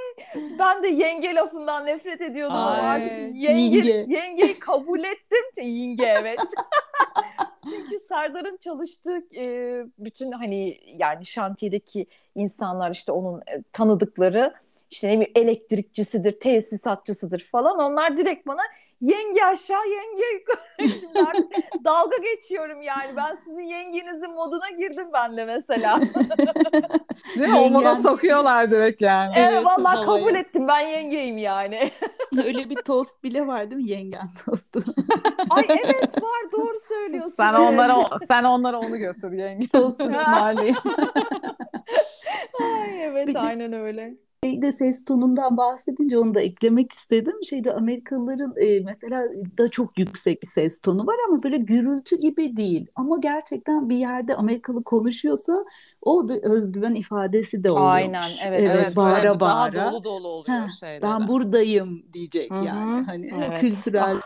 Ben 0.59 0.83
de 0.83 0.89
yenge 0.89 1.35
lafından 1.35 1.87
nefret 1.87 2.21
ediyordum 2.21 2.57
ama 2.57 2.71
Ay, 2.71 3.03
artık 3.03 3.13
yenge, 3.13 3.77
yenge. 3.77 4.07
yengeyi 4.09 4.59
kabul 4.59 5.05
ettim. 5.05 5.45
Yenge 5.57 6.15
evet. 6.21 6.41
Çünkü 7.65 7.99
Serdar'ın 7.99 8.57
çalıştığı 8.57 9.23
e, 9.37 9.45
bütün 9.99 10.33
hani 10.33 10.81
yani 10.87 11.27
şantiyedeki 11.27 12.07
insanlar 12.35 12.91
işte 12.91 13.13
onun 13.13 13.41
e, 13.41 13.63
tanıdıkları 13.73 14.55
işte 14.91 15.09
ne 15.09 15.13
bileyim 15.13 15.33
elektrikçisidir, 15.35 16.41
tesisatçısıdır 16.41 17.49
falan. 17.53 17.79
Onlar 17.79 18.17
direkt 18.17 18.47
bana 18.47 18.63
yenge 19.01 19.45
aşağı 19.45 19.89
yenge 19.89 20.25
yukarı. 20.35 20.61
Dalga 21.85 22.17
geçiyorum 22.17 22.83
yani. 22.83 23.17
Ben 23.17 23.35
sizin 23.35 23.61
yengenizin 23.61 24.31
moduna 24.31 24.71
girdim 24.71 25.07
ben 25.13 25.37
de 25.37 25.45
mesela. 25.45 26.01
Değil 27.39 27.49
mi? 27.49 27.59
O 27.59 27.71
moda 27.71 27.97
sokuyorlar 27.97 28.71
direkt 28.71 29.03
yani. 29.03 29.33
Evet, 29.37 29.51
Evet, 29.53 29.65
vallahi 29.65 30.07
kabul 30.07 30.35
ettim 30.35 30.69
ben 30.69 30.81
yengeyim 30.81 31.39
yani. 31.39 31.91
Öyle 32.45 32.71
bir 32.71 32.83
tost 32.83 33.25
bile 33.25 33.47
var 33.47 33.71
değil 33.71 33.83
mi? 33.83 33.91
Yengen 33.91 34.29
tostu. 34.45 34.83
Ay 35.51 35.65
evet 35.69 36.23
var 36.23 36.53
doğru 36.53 36.77
söylüyorsun. 36.89 37.31
Sen 37.31 37.55
evet. 37.55 37.73
onlara 37.73 38.19
sen 38.21 38.45
onlara 38.45 38.79
onu 38.79 38.97
götür 38.99 39.33
yenge. 39.33 39.69
tost 39.69 40.01
ısmarlayın. 40.01 40.77
Ay 42.63 43.05
evet 43.05 43.37
aynen 43.37 43.73
öyle. 43.73 44.15
Şeyde 44.45 44.73
ses 44.73 45.05
tonundan 45.05 45.57
bahsedince 45.57 46.19
onu 46.19 46.35
da 46.35 46.41
eklemek 46.41 46.93
istedim. 46.93 47.35
Şeyde 47.49 47.73
Amerikalıların 47.73 48.55
e, 48.57 48.81
mesela 48.81 49.23
da 49.59 49.69
çok 49.69 49.99
yüksek 49.99 50.43
bir 50.43 50.47
ses 50.47 50.81
tonu 50.81 51.07
var 51.07 51.17
ama 51.29 51.43
böyle 51.43 51.59
gürültü 51.59 52.19
gibi 52.19 52.57
değil. 52.57 52.87
Ama 52.95 53.19
gerçekten 53.19 53.89
bir 53.89 53.97
yerde 53.97 54.35
Amerikalı 54.35 54.83
konuşuyorsa 54.83 55.65
o 56.03 56.29
bir 56.29 56.43
özgüven 56.43 56.95
ifadesi 56.95 57.65
de 57.65 57.71
oluyormuş. 57.71 57.95
Aynen, 57.95 58.23
evet, 58.47 58.61
Evet, 58.61 58.77
Evet, 58.77 58.97
bağıra 58.97 59.29
böyle 59.29 59.41
bağıra. 59.41 59.75
daha 59.75 59.93
dolu 59.93 60.05
dolu 60.05 60.29
oluyor 60.29 60.69
şeyleri. 60.81 61.03
Ben 61.03 61.29
buradayım 61.29 62.03
diyecek 62.13 62.51
Hı 62.51 62.55
hı, 62.55 62.65
yani. 62.65 63.05
Hani 63.07 63.31
evet. 63.47 63.61
kültürel 63.61 64.17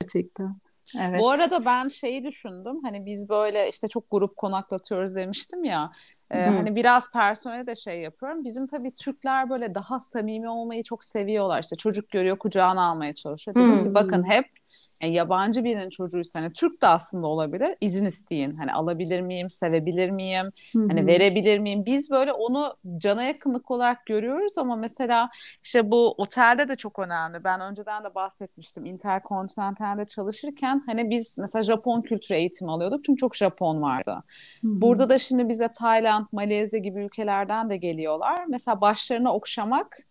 gerçekten. 0.00 0.56
Evet. 1.00 1.20
Bu 1.20 1.30
arada 1.30 1.64
ben 1.64 1.88
şeyi 1.88 2.24
düşündüm. 2.24 2.80
Hani 2.82 3.06
biz 3.06 3.28
böyle 3.28 3.68
işte 3.68 3.88
çok 3.88 4.10
grup 4.10 4.36
konaklatıyoruz 4.36 5.14
demiştim 5.14 5.64
ya. 5.64 5.92
Ee, 6.30 6.40
hani 6.40 6.76
biraz 6.76 7.10
personele 7.12 7.66
de 7.66 7.74
şey 7.74 8.00
yapıyorum. 8.00 8.44
Bizim 8.44 8.66
tabii 8.66 8.94
Türkler 8.94 9.50
böyle 9.50 9.74
daha 9.74 10.00
samimi 10.00 10.48
olmayı 10.48 10.82
çok 10.82 11.04
seviyorlar. 11.04 11.62
İşte 11.62 11.76
çocuk 11.76 12.10
görüyor 12.10 12.38
kucağına 12.38 12.84
almaya 12.90 13.14
çalışıyor. 13.14 13.56
Dedim 13.56 13.88
ki 13.88 13.94
bakın 13.94 14.30
hep 14.30 14.59
yani 15.02 15.14
yabancı 15.14 15.64
birinin 15.64 15.90
çocuğuysa 15.90 16.40
hani 16.40 16.52
Türk 16.52 16.82
de 16.82 16.86
aslında 16.86 17.26
olabilir. 17.26 17.76
İzin 17.80 18.06
isteyin. 18.06 18.54
Hani 18.56 18.72
alabilir 18.72 19.20
miyim, 19.20 19.48
sevebilir 19.48 20.10
miyim? 20.10 20.46
Hani 20.74 21.00
Hı 21.00 21.02
hı. 21.02 21.06
verebilir 21.06 21.58
miyim? 21.58 21.86
Biz 21.86 22.10
böyle 22.10 22.32
onu 22.32 22.74
cana 22.98 23.22
yakınlık 23.22 23.70
olarak 23.70 24.06
görüyoruz 24.06 24.58
ama 24.58 24.76
mesela 24.76 25.28
işte 25.62 25.90
bu 25.90 26.14
otelde 26.18 26.68
de 26.68 26.76
çok 26.76 26.98
önemli. 26.98 27.44
Ben 27.44 27.60
önceden 27.60 28.04
de 28.04 28.14
bahsetmiştim. 28.14 28.84
Interkontinental'de 28.84 30.04
çalışırken 30.04 30.82
hani 30.86 31.10
biz 31.10 31.38
mesela 31.38 31.62
Japon 31.62 32.02
kültürü 32.02 32.38
eğitimi 32.38 32.70
alıyorduk. 32.70 33.04
Çünkü 33.04 33.20
çok 33.20 33.36
Japon 33.36 33.82
vardı. 33.82 34.22
Hı 34.62 34.68
hı. 34.68 34.80
Burada 34.80 35.08
da 35.08 35.18
şimdi 35.18 35.48
bize 35.48 35.68
Tayland, 35.68 36.26
Malezya 36.32 36.80
gibi 36.80 37.04
ülkelerden 37.04 37.70
de 37.70 37.76
geliyorlar. 37.76 38.44
Mesela 38.48 38.80
başlarına 38.80 39.34
okşamak 39.34 40.09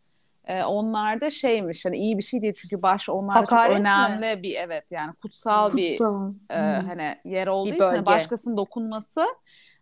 e, 0.49 0.63
onlarda 0.65 1.31
şeymiş 1.31 1.85
hani 1.85 1.97
iyi 1.97 2.19
bir 2.19 2.23
şey 2.23 2.43
değil 2.43 2.55
çünkü 2.57 2.83
baş 2.83 3.09
onlar 3.09 3.47
çok 3.47 3.51
Hakaret 3.51 3.95
mi? 3.95 4.19
önemli 4.19 4.43
bir 4.43 4.55
evet 4.55 4.85
yani 4.91 5.15
kutsal, 5.15 5.77
bir 5.77 5.93
Kutsal. 5.97 6.33
e, 6.51 6.55
Hmm. 6.55 6.83
hani 6.88 7.17
yer 7.25 7.47
olduğu 7.47 7.75
Bir 7.75 7.79
için 7.79 7.95
hani 7.95 8.05
bölge. 8.05 8.05
başkasının 8.05 8.57
dokunması 8.57 9.21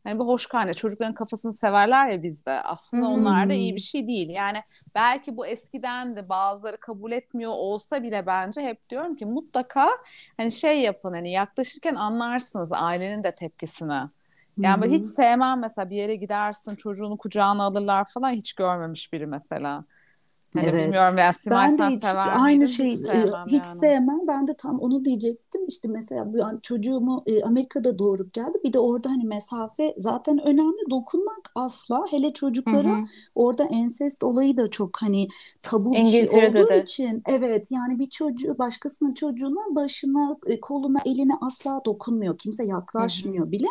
hani 0.03 0.19
bir 0.19 0.25
hoş 0.25 0.45
kaynağı 0.47 0.73
çocukların 0.73 1.13
kafasını 1.13 1.53
severler 1.53 2.07
ya 2.09 2.23
bizde 2.23 2.51
aslında 2.51 3.07
onlar 3.07 3.49
da 3.49 3.53
iyi 3.53 3.75
bir 3.75 3.81
şey 3.81 4.07
değil 4.07 4.29
yani 4.29 4.57
belki 4.95 5.37
bu 5.37 5.47
eskiden 5.47 6.15
de 6.15 6.29
bazıları 6.29 6.77
kabul 6.79 7.11
etmiyor 7.11 7.51
olsa 7.51 8.03
bile 8.03 8.25
bence 8.27 8.61
hep 8.61 8.89
diyorum 8.89 9.15
ki 9.15 9.25
mutlaka 9.25 9.89
hani 10.37 10.51
şey 10.51 10.81
yapın 10.81 11.13
hani 11.13 11.31
yaklaşırken 11.31 11.95
anlarsınız 11.95 12.69
ailenin 12.73 13.23
de 13.23 13.31
tepkisini. 13.31 13.93
Yani 14.61 14.81
ben 14.81 14.89
hiç 14.91 15.05
sevmem 15.05 15.59
mesela 15.59 15.89
bir 15.89 15.95
yere 15.97 16.15
gidersin 16.15 16.75
çocuğunu 16.75 17.17
kucağına 17.17 17.63
alırlar 17.63 18.05
falan 18.13 18.31
hiç 18.31 18.53
görmemiş 18.53 19.13
biri 19.13 19.27
mesela. 19.27 19.85
Hani 20.55 20.71
Evet. 20.71 20.73
bilmiyorum 20.73 21.17
yani 21.17 21.33
Simay 21.33 21.69
Ben 21.69 21.77
de 21.77 21.83
hiç 21.83 22.05
sever 22.05 22.31
aynı 22.35 22.65
miydin? 22.65 22.65
şey 22.65 22.91
hiç 22.91 23.05
e, 23.05 23.07
sevmem 23.07 23.47
hiç 23.47 23.65
yani. 23.67 23.79
sevmem. 23.79 24.19
Ben 24.27 24.47
de 24.47 24.53
tam 24.57 24.79
onu 24.79 25.05
diyecektim. 25.05 25.67
İşte 25.67 25.87
mesela 25.87 26.33
bu 26.33 26.45
an 26.45 26.59
çocuğumu 26.63 27.23
e, 27.25 27.43
Amerika'da 27.43 27.99
doğurup 27.99 28.33
geldi. 28.33 28.57
Bir 28.63 28.73
de 28.73 28.79
orada 28.79 29.09
hani 29.09 29.23
mesafe 29.25 29.93
zaten 29.97 30.39
önemli. 30.47 30.89
Dokunmak 30.89 31.51
asla. 31.55 32.05
Hele 32.11 32.33
çocuklara 32.33 33.03
orada 33.35 33.63
ensest 33.65 34.23
olayı 34.23 34.57
da 34.57 34.69
çok 34.69 35.01
hani 35.01 35.27
tabu 35.61 35.91
bir 36.03 36.05
şey 36.05 36.29
olduğu 36.47 36.69
de. 36.69 36.81
için 36.81 37.21
evet 37.27 37.71
yani 37.71 37.99
bir 37.99 38.09
çocuğu 38.09 38.57
başkasının 38.57 39.13
çocuğuna 39.13 39.75
başına 39.75 40.37
e, 40.47 40.59
koluna 40.59 40.99
eline 41.05 41.33
asla 41.41 41.81
dokunmuyor. 41.85 42.37
Kimse 42.37 42.65
yaklaşmıyor 42.65 43.51
bile. 43.51 43.67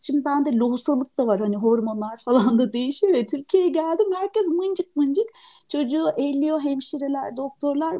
Şimdi 0.00 0.24
bende 0.24 0.56
lohusalık 0.56 1.18
da 1.18 1.26
var 1.26 1.40
hani 1.40 1.56
hormonlar 1.56 2.18
falan 2.24 2.58
da 2.58 2.72
değişiyor 2.72 3.12
ve 3.12 3.26
Türkiye'ye 3.26 3.68
geldim 3.68 4.06
herkes 4.16 4.46
mıncık 4.46 4.96
mıncık. 4.96 5.26
Çocuğu 5.68 6.06
elliyor 6.16 6.60
hemşireler 6.60 7.36
doktorlar. 7.36 7.96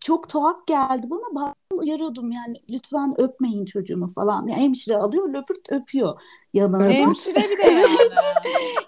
Çok 0.00 0.28
tuhaf 0.28 0.66
geldi 0.66 1.06
bana. 1.10 1.34
Bazen 1.34 1.54
uyarıyordum 1.72 2.30
yani 2.32 2.56
lütfen 2.70 3.14
öpmeyin 3.18 3.64
çocuğumu 3.64 4.08
falan. 4.08 4.46
Yani 4.46 4.62
hemşire 4.62 4.96
alıyor 4.96 5.28
löpürt 5.28 5.72
öpüyor. 5.72 6.20
Yanağına. 6.54 6.90
Hemşire 6.90 7.34
bir 7.50 7.58
de 7.58 7.70
yani. 7.70 7.86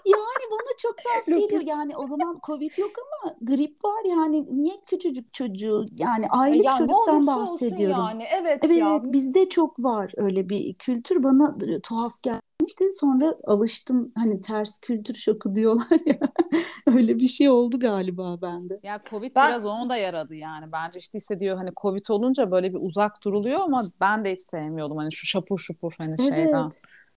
Yani 0.05 0.24
bana 0.55 0.77
çok 0.81 0.97
tuhaf 0.97 1.25
geliyor. 1.25 1.49
Löpürt. 1.49 1.67
Yani 1.67 1.97
o 1.97 2.07
zaman 2.07 2.37
Covid 2.47 2.77
yok 2.77 2.91
ama 3.23 3.35
grip 3.41 3.85
var 3.85 4.03
yani 4.09 4.63
niye 4.63 4.75
küçücük 4.85 5.33
çocuğu 5.33 5.85
yani 5.97 6.27
aylık 6.29 6.65
Ya 6.65 6.71
ne 6.71 6.77
çocuktan 6.77 7.27
bahsediyorum. 7.27 7.97
yani. 7.99 8.23
Evet, 8.41 8.59
Evet 8.65 8.77
ya. 8.77 9.01
bizde 9.05 9.49
çok 9.49 9.79
var 9.79 10.11
öyle 10.17 10.49
bir 10.49 10.73
kültür 10.73 11.23
bana 11.23 11.57
tuhaf 11.83 12.23
gelmişti 12.23 12.89
sonra 12.99 13.35
alıştım 13.43 14.11
hani 14.17 14.41
ters 14.41 14.79
kültür 14.79 15.13
şoku 15.15 15.55
diyorlar 15.55 15.99
ya 16.05 16.19
öyle 16.87 17.19
bir 17.19 17.27
şey 17.27 17.49
oldu 17.49 17.79
galiba 17.79 18.41
bende. 18.41 18.79
Ya 18.83 19.01
Covid 19.09 19.35
Ben- 19.35 19.47
biraz 19.49 19.65
onu 19.65 19.89
da 19.89 19.97
yaradı 19.97 20.35
yani. 20.35 20.71
Bence 20.71 20.99
işte 20.99 21.17
hissediyor 21.17 21.57
hani 21.57 21.69
Covid 21.81 22.05
olunca 22.09 22.51
böyle 22.51 22.73
bir 22.73 22.79
uzak 22.81 23.23
duruluyor 23.23 23.59
ama 23.59 23.81
ben 24.01 24.25
de 24.25 24.33
hiç 24.33 24.39
sevmiyordum 24.41 24.97
hani 24.97 25.11
şu 25.11 25.25
şapur 25.27 25.59
şupur 25.59 25.93
hani 25.97 26.17
şeyden. 26.21 26.69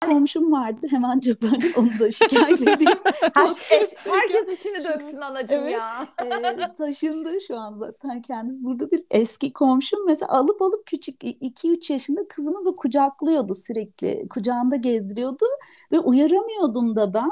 Komşum 0.06 0.52
vardı 0.52 0.87
hemen 0.90 1.20
yaparım 1.24 1.61
onu 1.76 1.88
da 2.00 2.11
şikayet 2.11 2.61
edeyim. 2.62 2.98
Herkes, 3.35 3.94
herkes 4.04 4.59
içini 4.61 4.85
döksün 4.85 5.20
anacığım 5.20 5.62
Evet. 5.62 5.72
ya. 5.72 6.06
e, 6.24 6.74
taşındı 6.78 7.40
şu 7.46 7.56
an 7.59 7.74
zaten 7.76 8.22
kendisi 8.22 8.64
burada 8.64 8.90
bir 8.90 9.04
eski 9.11 9.52
komşum 9.52 10.06
mesela 10.06 10.32
alıp 10.32 10.62
alıp 10.62 10.87
küçük 10.87 11.22
2-3 11.22 11.92
yaşında 11.92 12.28
kızımı 12.28 12.64
böyle 12.64 12.76
kucaklıyordu 12.76 13.54
sürekli 13.54 14.28
kucağında 14.28 14.76
gezdiriyordu 14.76 15.44
ve 15.92 15.98
uyaramıyordum 15.98 16.96
da 16.96 17.14
ben 17.14 17.30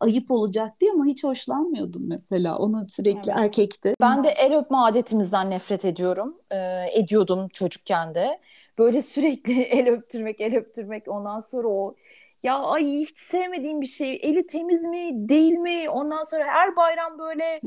ayıp 0.00 0.30
olacak 0.30 0.80
diye 0.80 0.92
ama 0.92 1.04
hiç 1.04 1.24
hoşlanmıyordum 1.24 2.02
mesela 2.08 2.58
onu 2.58 2.80
sürekli 2.88 3.30
Evet. 3.30 3.40
erkekti. 3.44 3.94
Ben 4.00 4.24
de 4.24 4.28
el 4.28 4.58
öpme 4.58 4.76
adetimizden 4.76 5.50
nefret 5.50 5.84
ediyorum. 5.84 6.34
Ee, 6.52 6.56
ediyordum 6.92 7.48
çocukken 7.48 8.14
de. 8.14 8.38
Böyle 8.78 9.02
sürekli 9.02 9.62
el 9.62 9.88
öptürmek, 9.88 10.40
el 10.40 10.56
öptürmek. 10.56 11.08
Ondan 11.08 11.40
sonra 11.40 11.68
o 11.68 11.96
ya 12.42 12.58
ay 12.58 12.84
hiç 12.84 13.18
sevmediğim 13.18 13.80
bir 13.80 13.86
şey. 13.86 14.20
Eli 14.22 14.46
temiz 14.46 14.82
mi, 14.84 15.10
değil 15.28 15.52
mi? 15.52 15.90
Ondan 15.90 16.24
sonra 16.24 16.44
her 16.44 16.76
bayram 16.76 17.18
böyle 17.18 17.60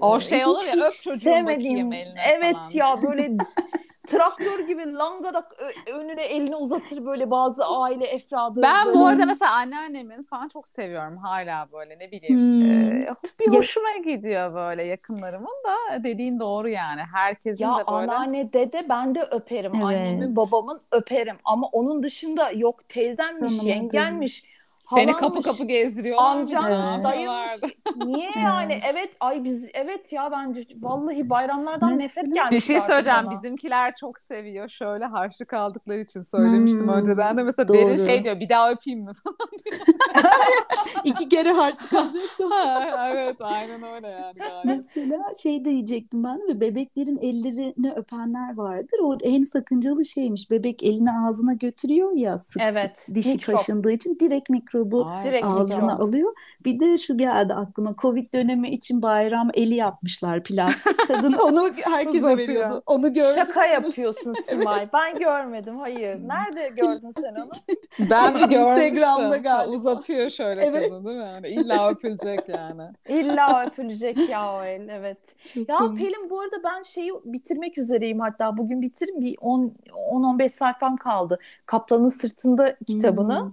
O 0.00 0.20
şey 0.20 0.38
hiç, 0.40 0.46
olur 0.46 0.64
ya, 0.64 0.86
öp 0.86 0.92
hiç 0.92 1.02
çocuğum 1.02 1.20
sevmediğim. 1.20 1.90
bakayım 1.90 1.92
eline 1.92 2.20
Evet 2.32 2.54
falan. 2.54 2.70
ya 2.72 3.02
böyle 3.02 3.30
traktör 4.06 4.58
gibi 4.66 4.92
langadak 4.94 5.52
ö- 5.58 5.92
önüne 5.92 6.22
elini 6.24 6.56
uzatır 6.56 7.06
böyle 7.06 7.30
bazı 7.30 7.66
aile 7.66 8.06
efradı. 8.06 8.60
Ben 8.62 8.86
böyle. 8.86 8.98
bu 8.98 9.06
arada 9.06 9.26
mesela 9.26 9.52
anneannemin 9.52 10.22
falan 10.22 10.48
çok 10.48 10.68
seviyorum 10.68 11.16
hala 11.16 11.68
böyle 11.72 11.98
ne 11.98 12.10
bileyim. 12.12 12.38
Hmm. 12.40 12.62
Ee, 13.02 13.06
bir 13.40 13.52
Ya- 13.52 13.58
hoşuma 13.60 13.96
gidiyor 14.04 14.54
böyle 14.54 14.82
yakınlarımın 14.82 15.54
da 15.64 16.04
dediğin 16.04 16.38
doğru 16.40 16.68
yani. 16.68 17.00
Herkesin 17.12 17.64
Ya 17.64 17.70
de 17.70 17.76
böyle. 17.78 17.90
anneanne 18.12 18.52
dede 18.52 18.86
ben 18.88 19.14
de 19.14 19.28
öperim. 19.30 19.72
Evet. 19.74 19.84
Annemin 19.84 20.36
babamın 20.36 20.80
öperim. 20.92 21.36
Ama 21.44 21.66
onun 21.72 22.02
dışında 22.02 22.50
yok 22.50 22.88
teyzemmiş, 22.88 23.40
Tanımadım. 23.40 23.68
yengenmiş, 23.68 24.44
Seni 24.90 25.12
kapı 25.12 25.22
halanmış, 25.24 25.46
kapı 25.46 25.64
gezdiriyorlar. 25.64 26.24
amcammış, 26.36 27.04
dayımmış. 27.04 27.74
Niye 27.96 28.30
yani? 28.42 28.78
Evet 28.92 29.16
ay 29.20 29.44
biz 29.44 29.68
evet 29.74 30.12
ya 30.12 30.30
bence 30.32 30.64
vallahi 30.82 31.30
bayramlardan 31.30 31.98
nefret 31.98 32.34
gelmiş 32.34 32.50
Bir 32.52 32.60
şey 32.60 32.80
söyleyeceğim. 32.80 33.20
bana. 33.26 33.30
Bizimkiler 33.30 33.94
çok 34.00 34.20
seviyor. 34.20 34.68
Şöyle 34.68 35.04
harçlık 35.04 35.52
aldıkları 35.54 36.00
için 36.00 36.22
söylemiştim 36.22 36.80
Hmm, 36.82 36.88
önceden 36.94 37.36
de. 37.36 37.42
Mesela 37.42 37.68
derin 37.68 37.98
doğru. 37.98 38.06
şey 38.06 38.24
diyor. 38.24 38.40
Bir 38.40 38.48
daha 38.48 38.70
öpeyim 38.70 39.00
mi? 39.00 39.10
İki 41.04 41.28
kere 41.28 41.52
harç 41.52 41.88
kalacaksa. 41.90 42.44
evet 43.14 43.36
aynen 43.40 43.82
öyle 43.94 44.08
yani. 44.08 44.38
Mesela 44.64 45.22
şey 45.42 45.64
diyecektim 45.64 46.24
ben 46.24 46.48
de 46.48 46.60
bebeklerin 46.60 47.18
ellerini 47.22 47.92
öpenler 47.96 48.56
vardır. 48.56 48.98
O 49.02 49.18
en 49.22 49.42
sakıncalı 49.42 50.04
şeymiş. 50.04 50.50
Bebek 50.50 50.82
elini 50.82 51.10
ağzına 51.12 51.52
götürüyor 51.52 52.12
ya 52.16 52.38
sık 52.38 52.62
Evet, 52.62 52.98
sık 52.98 53.14
dişi 53.14 53.28
mikrop. 53.32 53.56
kaşındığı 53.58 53.92
için 53.92 54.18
direkt 54.20 54.50
mikrobu 54.74 55.06
Ay, 55.06 55.24
Direkt 55.24 55.44
ağzına 55.44 55.96
alıyor. 55.96 56.32
Bir 56.64 56.80
de 56.80 56.96
şu 56.96 57.18
geldi 57.18 57.54
aklıma. 57.54 57.94
Covid 57.98 58.34
dönemi 58.34 58.70
için 58.70 59.02
bayram 59.02 59.50
eli 59.54 59.74
yapmışlar 59.74 60.42
plastik. 60.42 60.98
Kadın 61.08 61.32
onu 61.32 61.68
herkese 61.82 62.36
veriyordu. 62.36 62.82
Onu 62.86 63.12
gördüm. 63.12 63.34
Şaka 63.34 63.66
yapıyorsun 63.66 64.32
Simay. 64.46 64.88
Ben 64.92 65.18
görmedim. 65.18 65.78
Hayır. 65.78 66.28
Nerede 66.28 66.68
gördün 66.68 67.10
sen 67.10 67.34
onu? 67.34 67.50
Ben 68.10 68.34
bir 68.34 68.40
görmüştüm. 68.40 68.96
Instagram'da 68.96 69.36
galiba. 69.36 69.72
Uzatıyor 69.72 70.30
şöyle 70.30 70.60
Evet. 70.60 70.88
kadın 70.88 71.04
değil 71.04 71.16
mi? 71.16 71.22
Yani 71.22 71.48
illa 71.48 71.90
öpülecek 71.90 72.40
yani. 72.48 72.82
İlla 73.08 73.64
öpülecek 73.66 74.28
ya 74.28 74.54
o 74.54 74.62
el. 74.62 74.88
Evet. 74.88 75.18
Çok 75.44 75.68
Ya 75.68 75.76
komik. 75.76 76.00
Pelin 76.00 76.30
bu 76.30 76.40
arada 76.40 76.56
ben 76.64 76.82
şeyi 76.82 77.12
bitirmek 77.24 77.78
üzereyim 77.78 78.20
hatta 78.20 78.56
bugün 78.56 78.82
bitiririm 78.82 79.20
bir 79.20 79.36
10 79.40 79.74
10-15 79.92 80.48
sayfam 80.48 80.96
kaldı. 80.96 81.38
Kaplanın 81.66 82.08
Sırtında 82.08 82.76
kitabını. 82.86 83.40
Hmm. 83.40 83.52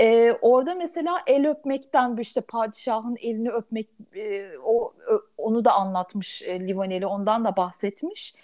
Ee, 0.00 0.32
orada 0.42 0.74
mesela 0.74 1.22
el 1.26 1.48
öpmekten 1.48 2.16
işte 2.16 2.40
padişahın 2.40 3.16
elini 3.20 3.50
öpmek 3.50 3.88
e, 4.14 4.48
o 4.64 4.94
onu 5.38 5.64
da 5.64 5.72
anlatmış 5.72 6.42
e, 6.42 6.68
Livaneli 6.68 7.06
ondan 7.06 7.44
da 7.44 7.56
bahsetmiş. 7.56 8.34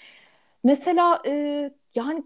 Mesela 0.64 1.22
e, 1.26 1.32
yani 1.94 2.24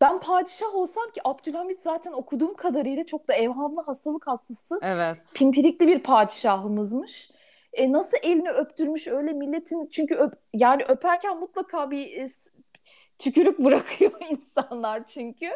ben 0.00 0.20
padişah 0.20 0.74
olsam 0.74 1.10
ki 1.10 1.20
Abdülhamit 1.24 1.80
zaten 1.80 2.12
okuduğum 2.12 2.54
kadarıyla 2.54 3.06
çok 3.06 3.28
da 3.28 3.34
evhamlı 3.34 3.82
hastalık 3.82 4.26
hastası 4.26 4.80
Evet. 4.82 5.32
pimpirikli 5.34 5.86
bir 5.86 5.98
padişahımızmış. 5.98 7.30
E, 7.72 7.92
nasıl 7.92 8.18
elini 8.22 8.50
öptürmüş 8.50 9.08
öyle 9.08 9.32
milletin 9.32 9.86
çünkü 9.92 10.14
öp, 10.14 10.34
yani 10.54 10.84
öperken 10.88 11.38
mutlaka 11.38 11.90
bir 11.90 12.16
e, 12.16 12.26
tükürük 13.18 13.58
bırakıyor 13.64 14.12
insanlar 14.30 15.08
çünkü. 15.08 15.50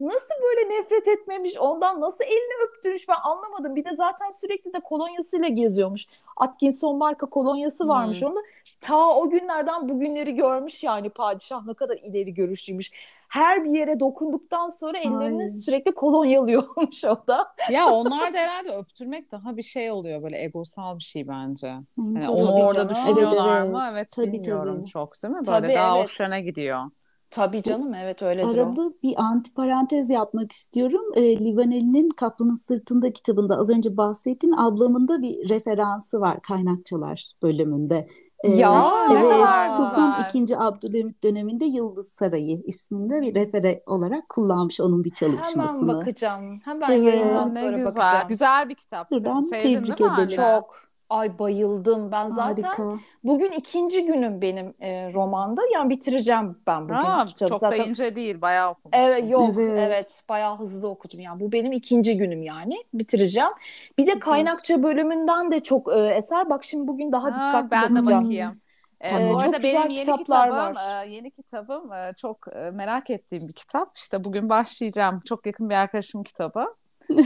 Nasıl 0.00 0.34
böyle 0.42 0.80
nefret 0.80 1.08
etmemiş 1.08 1.56
ondan 1.58 2.00
nasıl 2.00 2.24
elini 2.24 2.68
öptürmüş 2.68 3.08
ben 3.08 3.16
anlamadım. 3.22 3.76
Bir 3.76 3.84
de 3.84 3.94
zaten 3.94 4.30
sürekli 4.30 4.72
de 4.72 4.80
kolonyasıyla 4.80 5.48
geziyormuş. 5.48 6.06
Atkinson 6.36 6.98
marka 6.98 7.26
kolonyası 7.26 7.88
varmış 7.88 8.20
Hmm. 8.20 8.28
onda. 8.28 8.40
Ta 8.80 9.08
o 9.16 9.30
günlerden 9.30 9.88
bugünleri 9.88 10.34
görmüş 10.34 10.84
yani 10.84 11.10
padişah 11.10 11.64
ne 11.66 11.74
kadar 11.74 11.96
ileri 11.96 12.34
görüşlüymüş. 12.34 12.90
Her 13.28 13.64
bir 13.64 13.70
yere 13.70 14.00
dokunduktan 14.00 14.68
sonra 14.68 14.98
ellerini 14.98 15.42
Ay. 15.42 15.48
sürekli 15.48 15.92
kolonyalıyormuş 15.94 17.04
o 17.04 17.26
da. 17.26 17.54
Ya 17.68 17.88
onlar 17.90 18.34
da 18.34 18.38
herhalde 18.38 18.70
öptürmek 18.76 19.30
daha 19.32 19.56
bir 19.56 19.62
şey 19.62 19.90
oluyor 19.90 20.22
böyle 20.22 20.42
egosal 20.44 20.98
bir 20.98 21.02
şey 21.04 21.28
bence. 21.28 21.66
Yani 22.14 22.28
onu 22.28 22.52
orada 22.52 22.88
canım. 22.88 22.88
düşünüyorlar 22.88 23.62
Evet, 23.62 23.70
mı? 23.70 23.86
evet. 23.92 23.92
Evet 23.92 24.08
Tabii, 24.16 24.32
bilmiyorum 24.32 24.84
tabii. 24.84 24.84
çok 24.84 25.22
değil 25.22 25.34
mi? 25.34 25.46
Böyle 25.46 25.68
Tabii, 25.68 25.74
daha 25.74 25.98
evet. 25.98 26.04
hoşlarına 26.04 26.40
gidiyor. 26.40 26.90
Tabii 27.30 27.62
canım 27.62 27.94
evet 27.94 28.22
öyledir 28.22 28.48
o. 28.48 28.50
Arada 28.50 28.92
bir 29.02 29.14
antiparantez 29.22 30.10
yapmak 30.10 30.52
istiyorum. 30.52 31.02
E, 31.14 31.44
Livaneli'nin 31.44 32.08
Kaplanın 32.08 32.54
Sırtında 32.54 33.12
kitabında 33.12 33.56
az 33.56 33.70
önce 33.70 33.96
bahsettiğin 33.96 34.54
ablamın 34.56 35.08
da 35.08 35.22
bir 35.22 35.48
referansı 35.48 36.20
var 36.20 36.42
kaynakçalar 36.42 37.32
bölümünde. 37.42 38.08
E, 38.44 38.50
Ya, 38.56 38.82
ne 39.08 39.14
evet, 39.18 39.30
kadar 39.32 39.76
Sultan 39.76 40.24
güzel. 40.32 40.56
II. 40.56 40.56
Abdülhamit 40.56 41.22
döneminde 41.24 41.64
Yıldız 41.64 42.08
Sarayı 42.08 42.62
isminde 42.66 43.20
bir 43.22 43.34
refere 43.34 43.82
olarak 43.86 44.28
kullanmış 44.28 44.80
onun 44.80 45.04
bir 45.04 45.12
Hemen 45.20 45.36
çalışmasını. 45.36 45.88
bakacağım. 45.88 46.60
Hemen 46.64 46.90
Evet. 46.90 47.14
yayından 47.14 47.54
Ne 47.54 47.60
sonra 47.60 47.70
güzel. 47.70 47.84
bakacağım. 47.86 48.28
Güzel 48.28 48.68
bir 48.68 48.74
kitap. 48.74 49.10
Buradan 49.10 49.40
Sevdin 49.40 49.62
tebrik 49.62 49.98
değil 49.98 50.10
mi 50.10 50.14
edelim. 50.14 50.40
anne? 50.40 50.56
Çok. 50.60 50.89
Ay 51.10 51.38
bayıldım. 51.38 52.12
Ben 52.12 52.28
zaten 52.28 52.62
Harika. 52.62 52.98
bugün 53.24 53.50
ikinci 53.50 54.04
günüm 54.06 54.40
benim 54.42 54.74
e, 54.80 55.12
romanda. 55.12 55.62
Yani 55.74 55.90
bitireceğim 55.90 56.58
ben 56.66 56.84
bugün 56.84 56.94
Ha, 56.94 57.24
kitabı. 57.24 57.48
çok 57.50 57.60
zaten 57.60 57.78
da 57.78 57.84
ince 57.84 58.14
değil, 58.16 58.40
bayağı 58.40 58.70
okumuş. 58.70 58.96
Evet 58.98 59.30
yok 59.30 59.54
Evet. 59.58 59.72
evet. 59.78 60.22
bayağı 60.28 60.58
hızlı 60.58 60.88
okudum 60.88 61.20
yani 61.20 61.40
bu 61.40 61.52
benim 61.52 61.72
ikinci 61.72 62.16
günüm 62.16 62.42
yani 62.42 62.74
bitireceğim. 62.94 63.50
Bir 63.98 64.06
de 64.06 64.18
kaynakça 64.18 64.82
bölümünden 64.82 65.50
de 65.50 65.62
çok 65.62 65.92
e, 65.96 65.98
eser 65.98 66.50
bak 66.50 66.64
şimdi 66.64 66.88
bugün 66.88 67.12
daha 67.12 67.24
Ha, 67.24 67.28
dikkatli 67.28 67.70
ben 67.70 67.96
de 67.96 67.98
bakacağım. 67.98 68.24
bakayım. 68.24 68.60
Ee, 69.00 69.10
Tamam. 69.10 69.34
bu 69.34 69.40
Çok 69.40 69.54
arada 69.54 69.56
güzel 69.56 69.84
benim 69.84 69.90
yeni 69.90 70.04
kitaplar 70.04 70.50
kitabım, 70.50 70.74
var. 70.76 71.04
e, 71.04 71.08
yeni 71.08 71.30
kitabım 71.30 71.92
e, 71.92 72.12
çok 72.16 72.46
e, 72.56 72.70
merak 72.70 73.10
ettiğim 73.10 73.48
bir 73.48 73.52
kitap. 73.52 73.96
İşte 73.98 74.24
bugün 74.24 74.48
başlayacağım. 74.48 75.20
Çok 75.28 75.46
yakın 75.46 75.70
bir 75.70 75.74
arkadaşım 75.74 76.22
kitabı. 76.22 76.66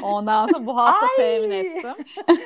Ondan 0.02 0.46
sonra 0.46 0.66
bu 0.66 0.76
hafta 0.76 1.06
temin 1.16 1.50
ettim. 1.50 1.90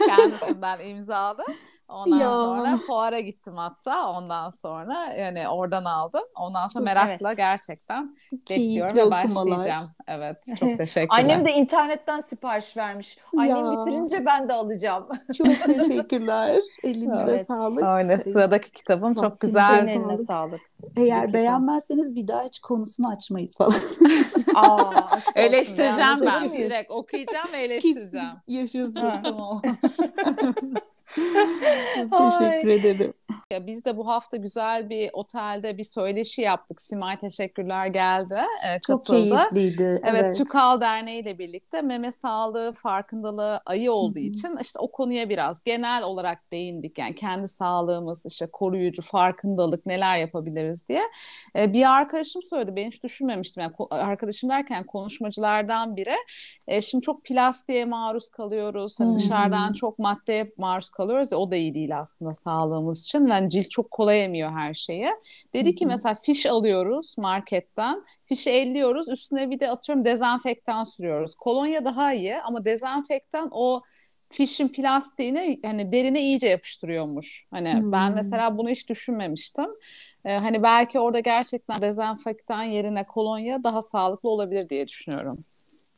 Kendisinden 0.06 0.78
imzalı. 0.80 1.44
Ondan 1.90 2.18
Ya. 2.18 2.30
sonra 2.32 2.76
fuara 2.86 3.20
gittim 3.20 3.52
hatta. 3.56 4.10
Ondan 4.10 4.50
sonra 4.50 5.12
yani 5.12 5.48
oradan 5.48 5.84
aldım. 5.84 6.22
Ondan 6.36 6.68
sonra 6.68 6.84
Evet. 6.90 6.94
merakla 6.94 7.32
gerçekten 7.32 8.16
bekliyorum 8.32 8.44
Keyifli 8.44 8.96
ve 8.96 9.04
okumalar. 9.04 9.24
başlayacağım. 9.34 9.86
Evet, 10.08 10.36
çok 10.60 10.78
teşekkürler. 10.78 11.22
Annem 11.22 11.44
de 11.44 11.52
internetten 11.52 12.20
sipariş 12.20 12.76
vermiş. 12.76 13.18
Annem 13.38 13.56
Ya. 13.56 13.72
bitirince 13.72 14.26
ben 14.26 14.48
de 14.48 14.52
alacağım. 14.52 15.08
Çok 15.38 15.46
teşekkürler. 15.66 16.56
Elinize 16.82 17.22
Evet. 17.28 17.46
sağlık. 17.46 17.82
Öyle 17.82 18.18
sıradaki 18.18 18.72
kitabım 18.72 19.14
Sağ- 19.14 19.20
çok 19.22 19.40
güzel. 19.40 19.86
Senin 19.86 19.86
Sağlık. 20.00 20.06
eline 20.10 20.18
sağlık. 20.18 20.60
Eğer 20.96 21.20
Peki, 21.22 21.34
beğenmezseniz 21.34 22.14
bir 22.14 22.28
daha 22.28 22.42
hiç 22.42 22.58
konusunu 22.60 23.08
açmayız 23.08 23.56
falan. 23.56 23.74
Aa. 24.54 24.90
Eleştireceğim 25.34 26.10
olur 26.16 26.26
ben. 26.26 26.52
Direkt 26.52 26.90
okuyacağım 26.90 27.48
ve 27.52 27.58
eleştireceğim. 27.58 28.28
Yaşasın. 28.46 28.94
Tamam. 29.24 29.62
Teşekkür 32.38 32.68
ederim. 32.68 33.14
Ya 33.50 33.66
biz 33.66 33.84
de 33.84 33.96
bu 33.96 34.08
hafta 34.08 34.36
güzel 34.36 34.90
bir 34.90 35.10
otelde 35.12 35.78
bir 35.78 35.84
söyleşi 35.84 36.42
yaptık. 36.42 36.82
Simay 36.82 37.18
teşekkürler 37.18 37.86
geldi. 37.86 38.34
e, 38.66 38.80
Çok 38.86 39.06
katıldı. 39.06 39.38
keyifliydi. 39.52 40.00
Evet, 40.04 40.36
TÜKAL 40.36 40.80
Derneği 40.80 41.22
ile 41.22 41.38
birlikte 41.38 41.82
meme 41.82 42.12
sağlığı 42.12 42.72
farkındalığı 42.72 43.60
ayı 43.66 43.92
olduğu 43.92 44.18
için 44.18 44.56
işte 44.62 44.78
o 44.78 44.90
konuya 44.92 45.28
biraz 45.28 45.62
genel 45.64 46.02
olarak 46.02 46.52
değindik. 46.52 46.98
Yani 46.98 47.14
kendi 47.14 47.48
sağlığımız, 47.48 48.26
işte 48.26 48.46
koruyucu, 48.46 49.02
farkındalık 49.02 49.86
neler 49.86 50.18
yapabiliriz 50.18 50.88
diye. 50.88 51.02
E, 51.56 51.72
bir 51.72 51.96
arkadaşım 51.96 52.42
söyledi, 52.42 52.76
ben 52.76 52.86
hiç 52.86 53.02
düşünmemiştim. 53.04 53.62
Yani 53.62 53.74
arkadaşım 53.90 54.50
derken 54.50 54.84
konuşmacılardan 54.86 55.96
biri. 55.96 56.14
E, 56.68 56.80
şimdi 56.82 57.02
çok 57.02 57.24
plastiğe 57.24 57.84
maruz 57.84 58.28
kalıyoruz. 58.30 59.00
Hani 59.00 59.14
dışarıdan 59.14 59.72
çok 59.72 59.98
maddeye 59.98 60.52
maruz 60.56 60.90
kalıyoruz. 60.90 61.07
Ya, 61.32 61.38
o 61.38 61.50
da 61.50 61.56
iyi 61.56 61.74
değil 61.74 61.98
aslında 61.98 62.34
sağlığımız 62.34 63.02
için. 63.02 63.26
Yani 63.26 63.50
cilt 63.50 63.70
çok 63.70 63.90
kolay 63.90 64.24
emiyor 64.24 64.50
her 64.50 64.74
şeyi. 64.74 65.06
Dedi 65.54 65.74
ki 65.74 65.86
mesela 65.86 66.14
fiş 66.14 66.46
alıyoruz 66.46 67.14
marketten. 67.18 68.04
Fişi 68.26 68.50
elliyoruz. 68.50 69.08
Üstüne 69.08 69.50
bir 69.50 69.60
de 69.60 69.70
atıyorum 69.70 70.04
dezenfektan 70.04 70.84
sürüyoruz. 70.84 71.34
Kolonya 71.34 71.84
daha 71.84 72.12
iyi 72.12 72.36
ama 72.42 72.64
dezenfektan 72.64 73.48
o 73.52 73.82
fişin 74.30 74.68
plastiğini 74.68 75.60
hani 75.64 75.92
derine 75.92 76.20
iyice 76.22 76.46
yapıştırıyormuş. 76.48 77.46
Hani 77.50 77.72
Hmm. 77.74 77.92
ben 77.92 78.12
mesela 78.12 78.58
bunu 78.58 78.68
hiç 78.70 78.88
düşünmemiştim. 78.88 79.66
Ee, 80.24 80.32
hani 80.36 80.62
belki 80.62 80.98
orada 81.00 81.20
gerçekten 81.20 81.82
dezenfektan 81.82 82.62
yerine 82.62 83.06
kolonya 83.06 83.64
daha 83.64 83.82
sağlıklı 83.82 84.28
olabilir 84.28 84.68
diye 84.68 84.88
düşünüyorum. 84.88 85.38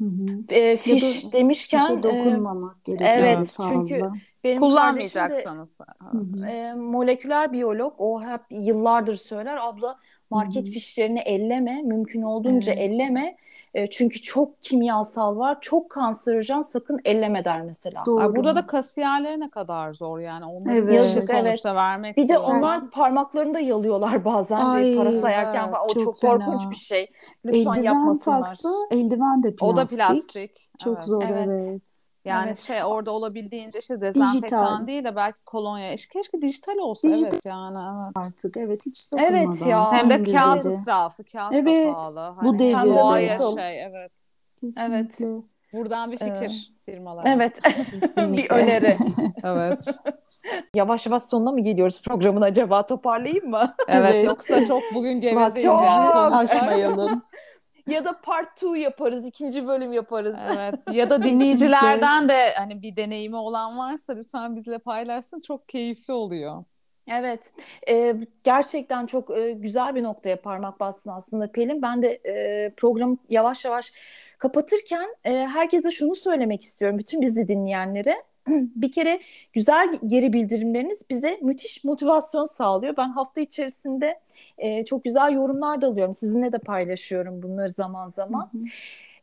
Hı 0.01 0.05
hı. 0.05 0.55
E, 0.55 0.77
fiş 0.77 1.25
Ya 1.25 1.29
da 1.29 1.33
demişken 1.33 1.81
Fişe 1.81 1.93
e, 1.93 2.03
dokunmamak 2.03 2.85
gerekiyor. 2.85 3.09
evet, 3.17 3.49
sağlığa. 3.51 3.87
çünkü 3.87 4.11
benim 4.45 4.57
de 4.57 4.61
Kullanmayacaksanız. 4.61 5.79
Hı. 6.11 6.47
e, 6.49 6.75
moleküler 6.75 7.53
biyolog 7.53 7.95
o 7.99 8.23
hep 8.23 8.41
yıllardır 8.51 9.17
söyler 9.17 9.57
abla 9.57 9.99
market 10.31 10.67
hı. 10.69 10.71
fişlerini 10.71 11.19
elleme 11.21 11.83
mümkün 11.83 12.23
olduğunca 12.23 12.73
Evet. 12.73 12.95
elleme 12.95 13.37
E, 13.75 13.87
çünkü 13.91 14.23
çok 14.23 14.63
kimyasal 14.63 15.37
var 15.39 15.59
çok 15.61 15.91
kanserojen 15.91 16.61
sakın 16.61 17.01
elleme 17.05 17.45
der 17.45 17.63
mesela. 17.63 18.03
Doğru. 18.07 18.21
Ay, 18.21 18.37
burada 18.37 18.57
da 18.57 18.67
kasiyerlere 18.67 19.41
ne 19.41 19.51
kadar 19.51 19.95
zor 19.95 20.19
yani. 20.19 20.45
Onların 20.45 20.77
Evet. 20.77 20.93
Yazık, 20.93 21.25
sonuçta 21.25 21.75
vermek 21.75 22.17
Bir 22.17 22.29
de 22.29 22.35
zor. 22.37 22.43
onlar 22.45 22.91
parmaklarını 22.91 23.55
da 23.55 23.61
yalıyorlar 23.61 24.25
bazen 24.25 24.57
Ay, 24.57 24.97
para 24.97 25.13
sayarken 25.13 25.61
evet, 25.65 25.71
falan. 25.71 25.87
O 25.91 25.95
çok 25.95 26.03
çok, 26.05 26.21
korkunç 26.21 26.71
bir 26.71 26.77
şey. 26.77 27.11
Lütfen 27.45 27.59
eldiven 27.59 27.83
yapmasınlar. 27.83 28.39
taksa 28.39 28.69
eldiven 28.91 29.43
de 29.43 29.55
O 29.61 29.77
da 29.77 29.87
plastik. 29.87 29.99
plastik. 29.99 30.71
Çok 30.79 30.95
Evet. 30.97 31.05
zor 31.05 31.23
Evet. 31.31 31.49
evet. 31.49 32.01
Yani 32.25 32.47
Evet. 32.47 32.59
şey 32.59 32.85
orada 32.85 33.11
olabildiğince 33.11 33.79
işte 33.79 34.01
dezenfektan 34.01 34.43
Dijital. 34.43 34.87
değil 34.87 35.05
de 35.05 35.17
belki 35.17 35.39
kolonya. 35.47 35.97
Keşke 35.97 36.43
dijital 36.43 36.77
olsa 36.79 37.09
Dijital. 37.09 37.31
evet 37.33 37.47
yani 37.47 37.79
evet. 37.79 38.13
Artık 38.27 38.57
evet 38.57 38.87
hiç 38.87 39.11
Evet 39.19 39.47
dokunmadan. 39.47 39.69
ya. 39.71 39.93
Hem 39.93 40.11
de 40.11 40.23
kağıt 40.33 40.67
israfı, 40.67 41.25
kağıt 41.25 41.55
Evet, 41.55 41.89
da 41.89 41.93
pahalı. 41.93 42.35
bu 42.43 42.49
Hani 42.49 42.59
devirde 42.59 42.77
hem 42.77 42.95
doğaya 42.95 43.39
şey 43.57 43.83
evet. 43.83 44.13
Kesinlikle. 44.61 45.27
Buradan 45.73 46.13
bir 46.13 46.17
fikir 46.17 46.73
firmalara. 46.81 47.29
Evet. 47.29 47.61
Bir 48.17 48.51
öneri. 48.51 48.97
Evet. 49.45 49.87
Yavaş 50.75 51.07
yavaş 51.07 51.23
sonuna 51.23 51.53
mı 51.53 51.61
geliyoruz 51.61 52.03
programın 52.03 52.41
acaba? 52.43 52.87
Toparlayayım 52.87 53.51
mı? 53.51 53.75
Evet 53.89 54.11
Evet. 54.13 54.25
yoksa 54.25 54.65
çok 54.65 54.83
bugün 54.95 55.13
gevezeyim 55.21 55.71
yani 55.71 56.13
Çok. 56.13 56.15
konuşsak. 56.31 56.57
aşmayalım. 56.63 57.23
Ya 57.91 58.05
da 58.05 58.21
part 58.21 58.63
2 58.63 58.67
yaparız. 58.79 59.27
ikinci 59.27 59.67
bölüm 59.67 59.93
yaparız. 59.93 60.37
Evet. 60.53 60.75
Ya 60.93 61.11
da 61.11 61.25
dinleyicilerden 61.25 62.29
de 62.29 62.55
hani 62.59 62.83
bir 62.83 62.97
deneyimi 62.97 63.37
olan 63.37 63.79
varsa 63.79 64.13
lütfen 64.13 64.57
bizle 64.57 64.79
paylaşsın. 64.79 65.41
Çok 65.41 65.69
keyifli 65.69 66.13
oluyor. 66.13 66.65
Evet, 67.13 67.53
e, 67.89 68.17
gerçekten 68.43 69.07
çok 69.07 69.39
e, 69.39 69.53
güzel 69.53 69.95
bir 69.95 70.03
noktaya 70.03 70.41
parmak 70.41 70.81
bastın 70.81 71.11
aslında 71.11 71.53
Pelin. 71.53 71.83
Ben 71.83 72.03
de 72.03 72.21
e, 72.27 72.71
programı 72.77 73.17
yavaş 73.29 73.65
yavaş 73.65 73.93
kapatırken 74.39 75.17
e, 75.25 75.33
herkese 75.33 75.91
şunu 75.91 76.15
söylemek 76.15 76.63
istiyorum, 76.63 76.99
bütün 76.99 77.21
bizi 77.21 77.49
dinleyenlere. 77.49 78.23
Bir 78.49 78.93
kere 78.93 79.21
güzel 79.53 79.91
geri 80.07 80.33
bildirimleriniz 80.33 81.11
bize 81.11 81.39
müthiş 81.43 81.85
motivasyon 81.85 82.45
sağlıyor. 82.45 82.97
Ben 82.97 83.09
hafta 83.09 83.41
içerisinde 83.41 84.21
e, 84.59 84.85
çok 84.85 85.05
güzel 85.05 85.33
yorumlar 85.33 85.81
da 85.81 85.87
alıyorum. 85.87 86.15
Sizinle 86.15 86.53
de 86.53 86.59
paylaşıyorum 86.59 87.43
bunları 87.43 87.71
zaman 87.71 88.09
zaman. 88.09 88.51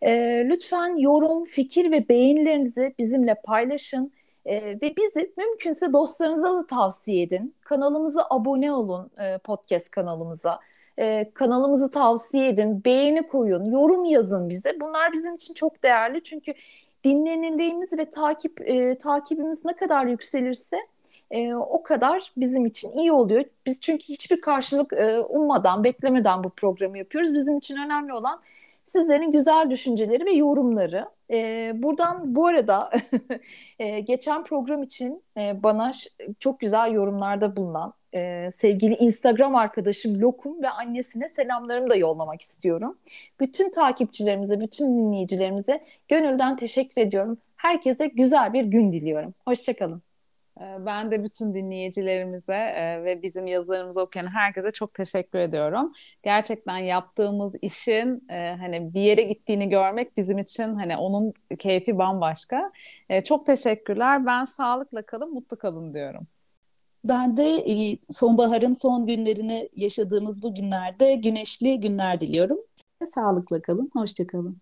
E, 0.01 0.11
lütfen 0.49 0.97
yorum, 0.97 1.45
fikir 1.45 1.91
ve 1.91 2.09
beğenilerinizi 2.09 2.93
bizimle 2.99 3.35
paylaşın. 3.45 4.11
Ee, 4.47 4.77
ve 4.81 4.95
bizi 4.97 5.33
mümkünse 5.37 5.93
dostlarınıza 5.93 6.53
da 6.53 6.67
tavsiye 6.67 7.21
edin. 7.23 7.55
Kanalımıza 7.61 8.27
abone 8.29 8.71
olun 8.71 9.11
e, 9.19 9.37
podcast 9.37 9.91
kanalımıza. 9.91 10.59
Ee, 10.99 11.31
kanalımızı 11.33 11.91
tavsiye 11.91 12.47
edin, 12.47 12.83
beğeni 12.85 13.27
koyun, 13.27 13.65
yorum 13.65 14.05
yazın 14.05 14.49
bize. 14.49 14.79
Bunlar 14.79 15.13
bizim 15.13 15.35
için 15.35 15.53
çok 15.53 15.83
değerli 15.83 16.23
çünkü 16.23 16.53
dinlenirliğimiz 17.05 17.97
ve 17.97 18.09
takip 18.09 18.61
e, 18.61 18.97
takibimiz 18.97 19.65
ne 19.65 19.75
kadar 19.75 20.05
yükselirse 20.05 20.77
e, 21.31 21.55
o 21.55 21.83
kadar 21.83 22.31
bizim 22.37 22.65
için 22.65 22.91
iyi 22.91 23.11
oluyor. 23.11 23.43
Biz 23.65 23.81
çünkü 23.81 24.03
hiçbir 24.03 24.41
karşılık 24.41 24.93
e, 24.93 25.19
ummadan, 25.19 25.83
beklemeden 25.83 26.43
bu 26.43 26.49
programı 26.49 26.97
yapıyoruz. 26.97 27.33
Bizim 27.33 27.57
için 27.57 27.77
önemli 27.77 28.13
olan 28.13 28.41
sizlerin 28.87 29.31
güzel 29.31 29.69
düşünceleri 29.69 30.25
ve 30.25 30.31
yorumları. 30.31 31.09
Ee, 31.31 31.71
buradan 31.75 32.35
bu 32.35 32.47
arada 32.47 32.91
e, 33.79 33.99
geçen 33.99 34.43
program 34.43 34.83
için 34.83 35.23
e, 35.37 35.63
bana 35.63 35.91
çok 36.39 36.59
güzel 36.59 36.91
yorumlarda 36.91 37.55
bulunan 37.55 37.93
e, 38.15 38.49
sevgili 38.53 38.93
Instagram 38.95 39.55
arkadaşım 39.55 40.21
Lokum 40.21 40.61
ve 40.63 40.69
annesine 40.69 41.29
selamlarımı 41.29 41.89
da 41.89 41.95
yollamak 41.95 42.41
istiyorum. 42.41 42.97
Bütün 43.39 43.71
takipçilerimize, 43.71 44.61
bütün 44.61 44.97
dinleyicilerimize 44.97 45.83
gönülden 46.07 46.55
teşekkür 46.57 47.01
ediyorum. 47.01 47.37
Herkese 47.55 48.07
güzel 48.07 48.53
bir 48.53 48.63
gün 48.63 48.91
diliyorum. 48.91 49.33
Hoşçakalın. 49.45 50.01
Ee, 50.61 50.85
Ben 50.85 51.11
de 51.11 51.23
bütün 51.23 51.53
dinleyicilerimize 51.53 52.53
e, 52.55 53.03
ve 53.03 53.21
bizim 53.21 53.47
yazılarımızı 53.47 54.01
okuyan 54.01 54.27
herkese 54.27 54.71
çok 54.71 54.93
teşekkür 54.93 55.39
ediyorum. 55.39 55.93
Gerçekten 56.23 56.77
yaptığımız 56.77 57.55
işin 57.61 58.27
e, 58.29 58.55
hani 58.59 58.93
bir 58.93 59.01
yere 59.01 59.21
gittiğini 59.21 59.69
görmek 59.69 60.17
bizim 60.17 60.37
için 60.37 60.75
hani 60.75 60.97
onun 60.97 61.33
keyfi 61.59 61.97
bambaşka. 61.97 62.71
E, 63.09 63.23
Çok 63.23 63.45
teşekkürler. 63.45 64.25
Ben 64.25 64.45
sağlıkla 64.45 65.01
kalın, 65.05 65.33
mutlu 65.33 65.57
kalın 65.57 65.93
diyorum. 65.93 66.27
Ben 67.09 67.37
de 67.37 67.43
e, 67.43 67.97
sonbaharın 68.11 68.71
son 68.71 69.05
günlerini 69.05 69.69
yaşadığımız 69.75 70.43
bu 70.43 70.55
günlerde 70.55 71.15
güneşli 71.15 71.79
günler 71.79 72.19
diliyorum. 72.19 72.59
Sağlıkla 73.05 73.61
kalın, 73.61 73.89
hoşça 73.93 74.27
kalın. 74.27 74.61